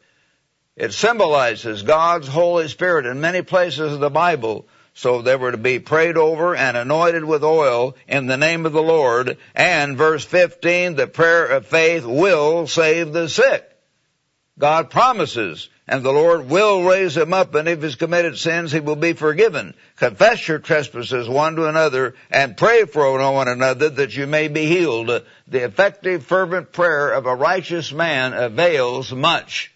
It 0.75 0.93
symbolizes 0.93 1.81
God's 1.81 2.27
Holy 2.27 2.67
Spirit 2.67 3.07
in 3.07 3.19
many 3.21 3.41
places 3.41 3.93
of 3.93 3.99
the 3.99 4.09
Bible. 4.11 4.67
So 4.95 5.21
they 5.21 5.35
were 5.35 5.51
to 5.51 5.57
be 5.57 5.79
prayed 5.79 6.17
over 6.17 6.55
and 6.55 6.77
anointed 6.77 7.25
with 7.25 7.43
oil 7.43 7.95
in 8.07 8.27
the 8.27 8.37
name 8.37 8.65
of 8.65 8.73
the 8.73 8.83
Lord. 8.83 9.37
And 9.55 9.97
verse 9.97 10.23
15, 10.23 10.95
the 10.95 11.07
prayer 11.07 11.45
of 11.45 11.65
faith 11.65 12.05
will 12.05 12.67
save 12.67 13.11
the 13.11 13.27
sick. 13.27 13.69
God 14.59 14.91
promises, 14.91 15.67
and 15.87 16.03
the 16.03 16.11
Lord 16.11 16.47
will 16.47 16.83
raise 16.83 17.17
him 17.17 17.33
up, 17.33 17.55
and 17.55 17.67
if 17.67 17.81
he's 17.81 17.95
committed 17.95 18.37
sins, 18.37 18.71
he 18.71 18.79
will 18.79 18.95
be 18.95 19.13
forgiven. 19.13 19.73
Confess 19.95 20.47
your 20.47 20.59
trespasses 20.59 21.27
one 21.27 21.55
to 21.55 21.65
another, 21.65 22.13
and 22.29 22.55
pray 22.55 22.85
for 22.85 23.11
one 23.31 23.47
another 23.47 23.89
that 23.89 24.15
you 24.15 24.27
may 24.27 24.47
be 24.47 24.67
healed. 24.67 25.07
The 25.47 25.63
effective, 25.63 26.23
fervent 26.23 26.71
prayer 26.71 27.09
of 27.13 27.25
a 27.25 27.35
righteous 27.35 27.91
man 27.91 28.33
avails 28.33 29.11
much. 29.11 29.71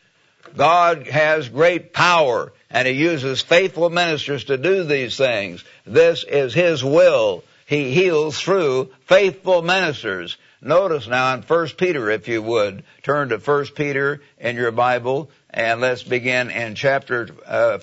God 0.56 1.08
has 1.08 1.50
great 1.50 1.92
power 1.92 2.54
and 2.70 2.88
he 2.88 2.94
uses 2.94 3.42
faithful 3.42 3.90
ministers 3.90 4.46
to 4.46 4.58
do 4.58 4.84
these 4.84 5.18
things. 5.18 5.64
This 5.86 6.24
is 6.24 6.54
his 6.54 6.84
will. 6.84 7.44
He 7.66 7.94
heals 7.94 8.40
through 8.40 8.92
faithful 9.06 9.62
ministers. 9.62 10.38
Notice 10.62 11.08
now 11.08 11.34
in 11.36 11.42
1 11.44 11.68
Peter, 11.78 12.10
if 12.10 12.28
you 12.28 12.42
would, 12.42 12.84
turn 13.04 13.30
to 13.30 13.38
1 13.38 13.66
Peter 13.76 14.22
in 14.40 14.56
your 14.56 14.72
Bible, 14.72 15.30
and 15.50 15.82
let's 15.82 16.04
begin 16.04 16.50
in 16.50 16.76
chapter 16.76 17.30
uh, 17.46 17.80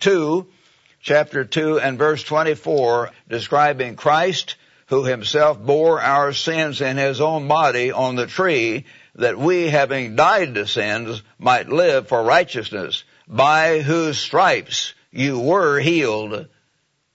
2, 0.00 0.46
chapter 1.00 1.44
2 1.44 1.78
and 1.78 1.96
verse 1.96 2.22
24, 2.24 3.10
describing 3.28 3.96
Christ, 3.96 4.56
who 4.86 5.04
himself 5.04 5.60
bore 5.60 6.00
our 6.00 6.32
sins 6.32 6.80
in 6.80 6.96
his 6.96 7.20
own 7.20 7.46
body 7.46 7.92
on 7.92 8.16
the 8.16 8.26
tree, 8.26 8.84
that 9.18 9.36
we, 9.36 9.68
having 9.68 10.16
died 10.16 10.54
to 10.54 10.66
sins, 10.66 11.22
might 11.38 11.68
live 11.68 12.08
for 12.08 12.22
righteousness 12.22 13.04
by 13.26 13.80
whose 13.80 14.18
stripes 14.18 14.94
you 15.10 15.40
were 15.40 15.78
healed. 15.80 16.46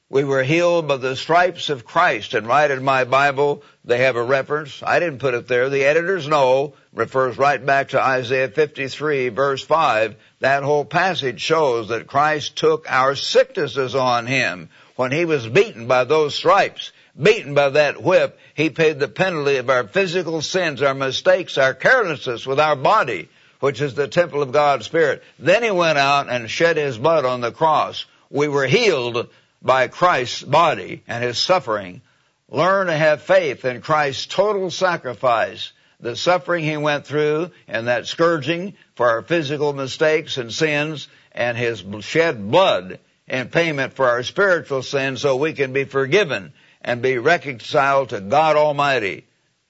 We 0.09 0.25
were 0.25 0.43
healed 0.43 0.87
by 0.87 0.97
the 0.97 1.15
stripes 1.15 1.69
of 1.69 1.85
Christ. 1.85 2.35
And 2.35 2.45
right 2.45 2.69
in 2.69 2.83
my 2.83 3.05
Bible, 3.05 3.63
they 3.83 3.99
have 3.99 4.15
a 4.15 4.23
reference. 4.23 4.83
I 4.83 4.99
didn't 4.99 5.19
put 5.19 5.33
it 5.33 5.47
there. 5.47 5.69
The 5.69 5.85
editors 5.85 6.27
know. 6.27 6.73
Refers 6.93 7.39
right 7.39 7.65
back 7.65 7.89
to 7.89 8.01
Isaiah 8.01 8.49
53 8.49 9.29
verse 9.29 9.63
5. 9.63 10.15
That 10.41 10.61
whole 10.61 10.85
passage 10.85 11.41
shows 11.41 11.87
that 11.87 12.05
Christ 12.05 12.55
took 12.55 12.85
our 12.87 13.15
sicknesses 13.15 13.95
on 13.95 14.27
Him. 14.27 14.69
When 14.95 15.11
He 15.11 15.25
was 15.25 15.47
beaten 15.47 15.87
by 15.87 16.03
those 16.03 16.35
stripes, 16.35 16.91
beaten 17.21 17.53
by 17.53 17.69
that 17.69 18.01
whip, 18.01 18.39
He 18.55 18.69
paid 18.69 18.99
the 18.99 19.07
penalty 19.07 19.57
of 19.57 19.69
our 19.69 19.87
physical 19.87 20.41
sins, 20.41 20.81
our 20.81 20.93
mistakes, 20.93 21.57
our 21.57 21.73
carelessness 21.73 22.45
with 22.45 22.59
our 22.59 22.75
body 22.75 23.29
which 23.63 23.79
is 23.79 23.93
the 23.93 24.09
temple 24.09 24.41
of 24.41 24.51
God's 24.51 24.85
Spirit. 24.85 25.23
Then 25.39 25.63
he 25.63 25.71
went 25.71 25.97
out 25.97 26.27
and 26.27 26.51
shed 26.51 26.75
his 26.75 26.97
blood 26.97 27.23
on 27.23 27.39
the 27.39 27.53
cross. 27.53 28.03
We 28.29 28.49
were 28.49 28.67
healed 28.67 29.29
by 29.61 29.87
Christ's 29.87 30.43
body 30.43 31.01
and 31.07 31.23
his 31.23 31.37
suffering. 31.37 32.01
Learn 32.49 32.87
to 32.87 32.93
have 32.93 33.21
faith 33.21 33.63
in 33.63 33.79
Christ's 33.79 34.25
total 34.25 34.69
sacrifice. 34.69 35.71
The 36.01 36.17
suffering 36.17 36.65
he 36.65 36.75
went 36.75 37.07
through 37.07 37.51
and 37.69 37.87
that 37.87 38.05
scourging 38.05 38.73
for 38.95 39.09
our 39.09 39.21
physical 39.21 39.71
mistakes 39.71 40.35
and 40.35 40.51
sins 40.51 41.07
and 41.31 41.57
his 41.57 41.85
shed 42.01 42.51
blood 42.51 42.99
in 43.29 43.47
payment 43.47 43.93
for 43.93 44.09
our 44.09 44.23
spiritual 44.23 44.83
sins 44.83 45.21
so 45.21 45.37
we 45.37 45.53
can 45.53 45.71
be 45.71 45.85
forgiven 45.85 46.51
and 46.83 47.01
be 47.01 47.17
reconciled 47.17 48.09
to 48.09 48.19
God 48.19 48.55
Almighty. 48.55 49.25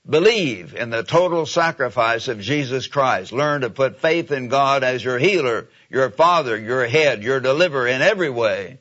Believe 0.10 0.76
in 0.76 0.90
the 0.90 1.04
total 1.04 1.46
sacrifice 1.46 2.28
of 2.28 2.42
Jesus 2.42 2.88
Christ. 2.88 3.32
Learn 3.32 3.62
to 3.62 3.70
put 3.70 4.02
faith 4.02 4.32
in 4.32 4.50
God 4.50 4.84
as 4.84 5.04
your 5.04 5.18
healer, 5.18 5.70
your 5.90 6.10
father, 6.10 6.58
your 6.58 6.86
head, 6.86 7.24
your 7.24 7.40
deliverer 7.40 7.88
in 7.88 8.02
every 8.02 8.30
way. 8.30 8.80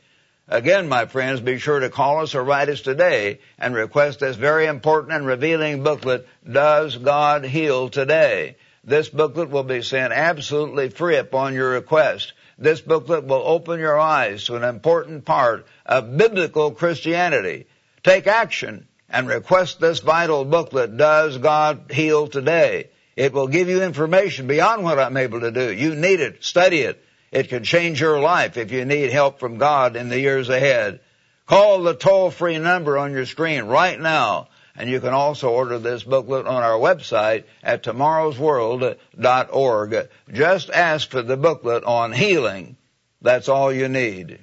Again, 0.49 0.88
my 0.88 1.07
friends, 1.07 1.40
be 1.40 1.59
sure 1.59 1.79
to 1.79 1.90
call 1.90 2.23
us 2.23 2.35
or 2.35 2.42
write 2.42 2.68
us 2.68 2.81
today 2.81 3.38
and 3.59 3.75
request 3.75 4.18
this 4.18 4.37
very 4.37 4.66
important 4.66 5.12
and 5.12 5.25
revealing 5.25 5.85
booklet, 5.85 6.27
Does 6.51 6.97
God 6.97 7.45
Heal 7.45 7.88
Today? 7.88 8.57
This 8.83 9.09
booklet 9.09 9.51
will 9.51 9.62
be 9.62 9.83
sent 9.83 10.12
absolutely 10.12 10.88
free 10.88 11.16
upon 11.16 11.55
your 11.55 11.71
request. 11.71 12.33
This 12.59 12.81
booklet 12.81 13.25
will 13.25 13.42
open 13.45 13.79
your 13.79 13.99
eyes 13.99 14.45
to 14.45 14.57
an 14.57 14.64
important 14.64 15.25
part 15.25 15.66
of 15.87 16.16
biblical 16.16 16.73
Christianity. 16.73 17.66
Take 18.03 18.27
action 18.27 18.88
and 19.09 19.29
request 19.29 19.79
this 19.79 20.01
vital 20.01 20.45
booklet, 20.45 20.97
Does 20.97 21.38
God 21.38 21.93
Heal 21.93 22.27
Today? 22.27 22.91
It 23.15 23.33
will 23.33 23.47
give 23.47 23.69
you 23.69 23.83
information 23.83 24.47
beyond 24.47 24.83
what 24.83 24.99
I'm 24.99 25.17
able 25.17 25.41
to 25.41 25.53
do. 25.53 25.73
You 25.73 25.95
need 25.95 26.21
it. 26.21 26.43
Study 26.43 26.81
it. 26.81 27.05
It 27.31 27.49
can 27.49 27.62
change 27.62 28.01
your 28.01 28.21
life 28.21 28.57
if 28.57 28.73
you 28.73 28.85
need 28.85 29.12
help 29.12 29.38
from 29.38 29.59
God 29.59 29.97
in 29.97 30.09
the 30.09 30.19
years 30.19 30.49
ahead. 30.49 31.01
Call 31.47 31.83
the 31.83 31.95
toll-free 31.95 32.59
number 32.59 32.99
on 32.99 33.12
your 33.12 33.27
screen 33.27 33.65
right 33.65 34.01
now. 34.01 34.49
And 34.75 34.88
you 34.88 35.01
can 35.01 35.12
also 35.12 35.51
order 35.51 35.79
this 35.79 36.03
booklet 36.03 36.47
on 36.47 36.62
our 36.62 36.79
website 36.79 37.45
at 37.62 37.83
tomorrowsworld.org. 37.83 40.09
Just 40.33 40.71
ask 40.71 41.11
for 41.11 41.21
the 41.23 41.37
booklet 41.37 41.85
on 41.85 42.12
healing. 42.12 42.79
That's 43.21 43.51
all 43.51 43.71
you 43.73 43.88
need. 43.88 44.43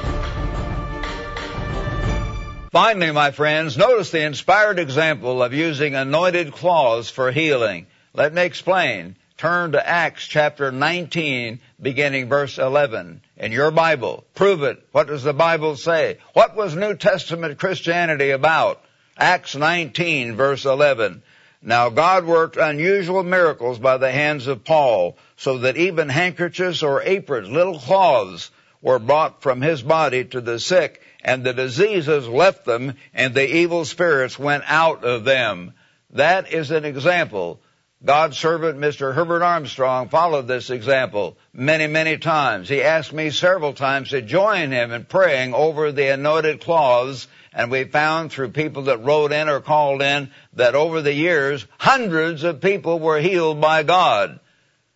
Finally, 2.71 3.11
my 3.11 3.31
friends, 3.31 3.75
notice 3.75 4.11
the 4.11 4.21
inspired 4.21 4.79
example 4.79 5.43
of 5.43 5.53
using 5.53 5.93
anointed 5.93 6.53
cloths 6.53 7.09
for 7.09 7.29
healing. 7.29 7.85
Let 8.13 8.33
me 8.33 8.43
explain. 8.43 9.17
Turn 9.35 9.73
to 9.73 9.89
Acts 9.89 10.25
chapter 10.25 10.71
19, 10.71 11.59
beginning 11.81 12.29
verse 12.29 12.57
11. 12.57 13.19
In 13.35 13.51
your 13.51 13.71
Bible, 13.71 14.23
prove 14.35 14.63
it. 14.63 14.81
What 14.93 15.07
does 15.07 15.23
the 15.23 15.33
Bible 15.33 15.75
say? 15.75 16.19
What 16.31 16.55
was 16.55 16.73
New 16.73 16.95
Testament 16.95 17.59
Christianity 17.59 18.29
about? 18.29 18.81
Acts 19.17 19.53
19, 19.53 20.37
verse 20.37 20.63
11. 20.63 21.23
Now 21.61 21.89
God 21.89 22.23
worked 22.23 22.55
unusual 22.55 23.23
miracles 23.23 23.79
by 23.79 23.97
the 23.97 24.13
hands 24.13 24.47
of 24.47 24.63
Paul, 24.63 25.17
so 25.35 25.57
that 25.57 25.75
even 25.75 26.07
handkerchiefs 26.07 26.83
or 26.83 27.01
aprons, 27.01 27.49
little 27.49 27.79
cloths, 27.79 28.49
were 28.81 28.99
brought 28.99 29.41
from 29.41 29.61
his 29.61 29.81
body 29.81 30.23
to 30.23 30.39
the 30.39 30.57
sick, 30.57 31.01
and 31.23 31.43
the 31.43 31.53
diseases 31.53 32.27
left 32.27 32.65
them, 32.65 32.95
and 33.13 33.33
the 33.33 33.55
evil 33.57 33.85
spirits 33.85 34.37
went 34.37 34.63
out 34.67 35.03
of 35.03 35.23
them. 35.23 35.73
That 36.11 36.51
is 36.51 36.71
an 36.71 36.85
example. 36.85 37.61
God's 38.03 38.37
servant, 38.37 38.79
Mr. 38.79 39.13
Herbert 39.13 39.43
Armstrong, 39.43 40.09
followed 40.09 40.47
this 40.47 40.71
example 40.71 41.37
many, 41.53 41.85
many 41.85 42.17
times. 42.17 42.67
He 42.67 42.81
asked 42.81 43.13
me 43.13 43.29
several 43.29 43.73
times 43.73 44.09
to 44.09 44.21
join 44.23 44.71
him 44.71 44.91
in 44.91 45.05
praying 45.05 45.53
over 45.53 45.91
the 45.91 46.07
anointed 46.07 46.61
cloths 46.61 47.27
and 47.53 47.69
we 47.69 47.83
found 47.83 48.31
through 48.31 48.49
people 48.49 48.83
that 48.83 49.03
wrote 49.03 49.31
in 49.31 49.49
or 49.49 49.59
called 49.59 50.01
in 50.01 50.31
that 50.53 50.75
over 50.75 51.01
the 51.01 51.13
years, 51.13 51.65
hundreds 51.77 52.43
of 52.43 52.61
people 52.61 52.99
were 52.99 53.19
healed 53.19 53.59
by 53.59 53.83
God. 53.83 54.39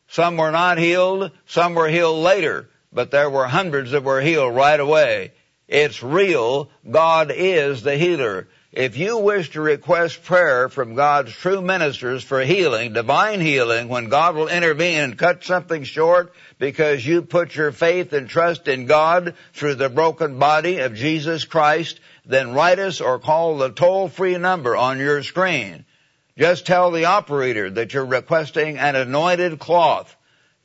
Some 0.08 0.38
were 0.38 0.52
not 0.52 0.78
healed, 0.78 1.32
some 1.48 1.76
were 1.76 1.90
healed 1.90 2.24
later, 2.24 2.70
but 2.94 3.12
there 3.12 3.30
were 3.30 3.48
hundreds 3.48 3.92
that 3.92 4.04
were 4.04 4.22
healed 4.22 4.56
right 4.56 4.80
away. 4.80 5.34
It's 5.68 6.04
real. 6.04 6.70
God 6.90 7.32
is 7.36 7.82
the 7.82 7.98
healer. 7.98 8.48
If 8.72 8.98
you 8.98 9.18
wish 9.18 9.52
to 9.52 9.62
request 9.62 10.26
prayer 10.26 10.68
from 10.68 10.96
God's 10.96 11.32
true 11.32 11.62
ministers 11.62 12.24
for 12.26 12.42
healing, 12.42 12.92
divine 12.92 13.40
healing, 13.40 13.88
when 13.88 14.10
God 14.10 14.36
will 14.36 14.50
intervene 14.50 15.00
and 15.00 15.18
cut 15.18 15.46
something 15.46 15.86
short 15.86 16.34
because 16.60 17.06
you 17.06 17.22
put 17.22 17.56
your 17.56 17.72
faith 17.72 18.12
and 18.12 18.28
trust 18.28 18.68
in 18.68 18.86
God 18.86 19.36
through 19.54 19.76
the 19.76 19.90
broken 19.90 20.40
body 20.40 20.80
of 20.80 20.94
Jesus 20.94 21.46
Christ, 21.46 22.02
then 22.26 22.54
write 22.54 22.80
us 22.80 23.00
or 23.00 23.18
call 23.18 23.58
the 23.58 23.70
toll 23.70 24.10
free 24.10 24.38
number 24.38 24.76
on 24.76 25.00
your 25.00 25.24
screen. 25.24 25.86
Just 26.38 26.66
tell 26.66 26.92
the 26.92 27.06
operator 27.06 27.70
that 27.70 27.94
you're 27.94 28.06
requesting 28.06 28.78
an 28.78 28.98
anointed 28.98 29.58
cloth. 29.58 30.15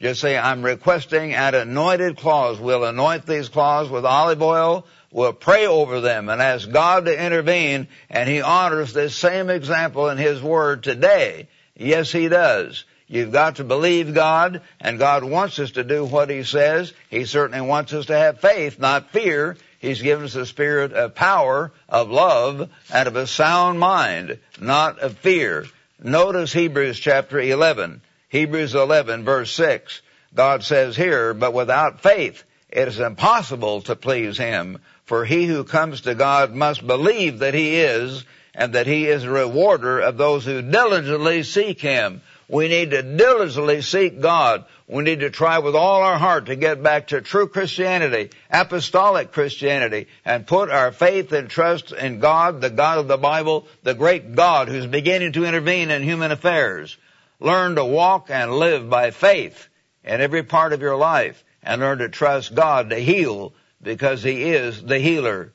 Just 0.01 0.23
say, 0.23 0.39
I'm 0.39 0.63
requesting 0.63 1.35
an 1.35 1.55
anointed 1.55 2.17
cloth. 2.17 2.59
We'll 2.59 2.85
anoint 2.85 3.27
these 3.27 3.51
cloths 3.51 3.91
with 3.91 4.07
olive 4.07 4.41
oil. 4.41 4.87
We'll 5.11 5.35
pray 5.35 5.67
over 5.67 6.01
them 6.01 6.31
and 6.31 6.41
ask 6.41 6.71
God 6.71 7.05
to 7.05 7.25
intervene. 7.25 7.89
And 8.09 8.29
He 8.29 8.41
honors 8.41 8.95
this 8.95 9.15
same 9.15 9.51
example 9.51 10.09
in 10.09 10.17
His 10.17 10.43
Word 10.43 10.83
today. 10.83 11.49
Yes, 11.77 12.11
He 12.11 12.29
does. 12.29 12.85
You've 13.09 13.33
got 13.33 13.57
to 13.57 13.65
believe 13.65 14.15
God, 14.15 14.63
and 14.81 14.99
God 14.99 15.25
wants 15.25 15.59
us 15.59 15.73
to 15.73 15.85
do 15.85 16.05
what 16.05 16.31
He 16.31 16.45
says. 16.45 16.93
He 17.11 17.25
certainly 17.25 17.61
wants 17.61 17.93
us 17.93 18.07
to 18.07 18.17
have 18.17 18.41
faith, 18.41 18.79
not 18.79 19.11
fear. 19.11 19.57
He's 19.81 20.01
given 20.01 20.25
us 20.25 20.35
a 20.35 20.47
spirit 20.47 20.93
of 20.93 21.15
power, 21.15 21.73
of 21.89 22.11
love, 22.11 22.71
and 22.93 23.09
of 23.09 23.17
a 23.17 23.27
sound 23.27 23.81
mind, 23.81 24.39
not 24.61 25.01
of 25.01 25.19
fear. 25.19 25.67
Notice 26.03 26.53
Hebrews 26.53 26.99
chapter 26.99 27.41
11. 27.41 28.01
Hebrews 28.31 28.75
11 28.75 29.25
verse 29.25 29.53
6. 29.53 30.03
God 30.35 30.65
says 30.65 30.97
here, 30.97 31.35
but 31.35 31.53
without 31.53 32.01
faith 32.01 32.43
it 32.71 32.87
is 32.87 33.01
impossible 33.01 33.83
to 33.83 33.97
please 33.97 34.39
Him. 34.39 34.79
For 35.05 35.25
he 35.25 35.47
who 35.47 35.65
comes 35.65 36.03
to 36.03 36.15
God 36.15 36.55
must 36.55 36.87
believe 36.87 37.41
that 37.41 37.55
He 37.55 37.81
is, 37.81 38.25
and 38.55 38.75
that 38.75 38.87
He 38.87 39.07
is 39.07 39.25
a 39.25 39.31
rewarder 39.31 39.99
of 39.99 40.17
those 40.17 40.45
who 40.45 40.63
diligently 40.63 41.43
seek 41.43 41.81
Him. 41.81 42.23
We 42.49 42.69
need 42.69 42.91
to 42.93 43.03
diligently 43.03 43.83
seek 43.83 44.21
God. 44.21 44.65
We 44.87 45.03
need 45.03 45.21
to 45.21 45.31
try 45.31 45.59
with 45.59 45.77
all 45.77 46.03
our 46.03 46.19
heart 46.19 46.47
to 46.47 46.57
get 46.57 46.83
back 46.83 47.09
to 47.09 47.21
true 47.21 47.49
Christianity, 47.49 48.31
apostolic 48.51 49.33
Christianity, 49.33 50.07
and 50.25 50.47
put 50.47 50.71
our 50.71 50.91
faith 50.91 51.33
and 51.33 51.49
trust 51.49 51.93
in 51.93 52.19
God, 52.19 52.61
the 52.61 52.71
God 52.71 52.99
of 52.99 53.09
the 53.09 53.17
Bible, 53.17 53.67
the 53.83 53.95
great 53.95 54.35
God 54.35 54.69
who's 54.69 54.87
beginning 54.87 55.33
to 55.33 55.45
intervene 55.45 55.91
in 55.91 56.03
human 56.03 56.33
affairs. 56.33 56.97
Learn 57.43 57.77
to 57.77 57.85
walk 57.85 58.29
and 58.29 58.53
live 58.53 58.91
by 58.91 59.11
faith 59.13 59.69
in 60.05 60.21
every 60.21 60.43
part 60.43 60.75
of 60.75 60.83
your 60.83 60.97
life 60.97 61.43
and 61.63 61.81
learn 61.81 61.99
to 61.99 62.11
trust 62.11 62.55
God 62.55 62.91
to 62.91 62.97
heal 62.97 63.55
because 63.81 64.23
He 64.23 64.51
is 64.51 64.83
the 64.83 64.99
healer. 64.99 65.55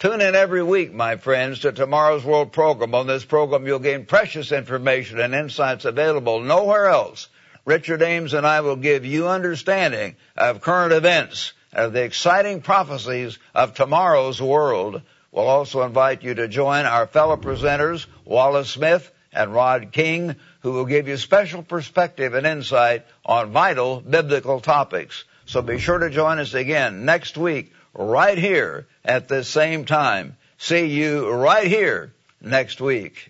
Tune 0.00 0.20
in 0.20 0.34
every 0.34 0.62
week, 0.62 0.92
my 0.92 1.16
friends, 1.16 1.60
to 1.60 1.70
tomorrow's 1.70 2.24
World 2.24 2.52
program. 2.52 2.96
On 2.96 3.06
this 3.06 3.24
program, 3.24 3.64
you'll 3.64 3.78
gain 3.78 4.06
precious 4.06 4.50
information 4.50 5.20
and 5.20 5.32
insights 5.32 5.84
available 5.84 6.40
nowhere 6.40 6.86
else. 6.86 7.28
Richard 7.64 8.02
Ames 8.02 8.34
and 8.34 8.44
I 8.44 8.62
will 8.62 8.76
give 8.76 9.04
you 9.04 9.28
understanding 9.28 10.16
of 10.36 10.62
current 10.62 10.92
events, 10.92 11.52
of 11.72 11.92
the 11.92 12.02
exciting 12.02 12.60
prophecies 12.60 13.38
of 13.54 13.74
tomorrow's 13.74 14.42
world. 14.42 15.02
We'll 15.30 15.46
also 15.46 15.82
invite 15.82 16.24
you 16.24 16.34
to 16.34 16.48
join 16.48 16.86
our 16.86 17.06
fellow 17.06 17.36
presenters, 17.36 18.06
Wallace 18.24 18.70
Smith 18.70 19.12
and 19.32 19.54
Rod 19.54 19.92
King, 19.92 20.36
who 20.60 20.72
will 20.72 20.86
give 20.86 21.08
you 21.08 21.16
special 21.16 21.62
perspective 21.62 22.34
and 22.34 22.46
insight 22.46 23.06
on 23.24 23.52
vital 23.52 24.00
biblical 24.00 24.60
topics. 24.60 25.24
So 25.46 25.62
be 25.62 25.78
sure 25.78 25.98
to 25.98 26.10
join 26.10 26.38
us 26.38 26.54
again 26.54 27.04
next 27.04 27.36
week 27.36 27.72
right 27.94 28.38
here 28.38 28.86
at 29.04 29.28
this 29.28 29.48
same 29.48 29.84
time. 29.84 30.36
See 30.58 30.86
you 30.86 31.30
right 31.30 31.66
here 31.66 32.12
next 32.40 32.80
week. 32.80 33.29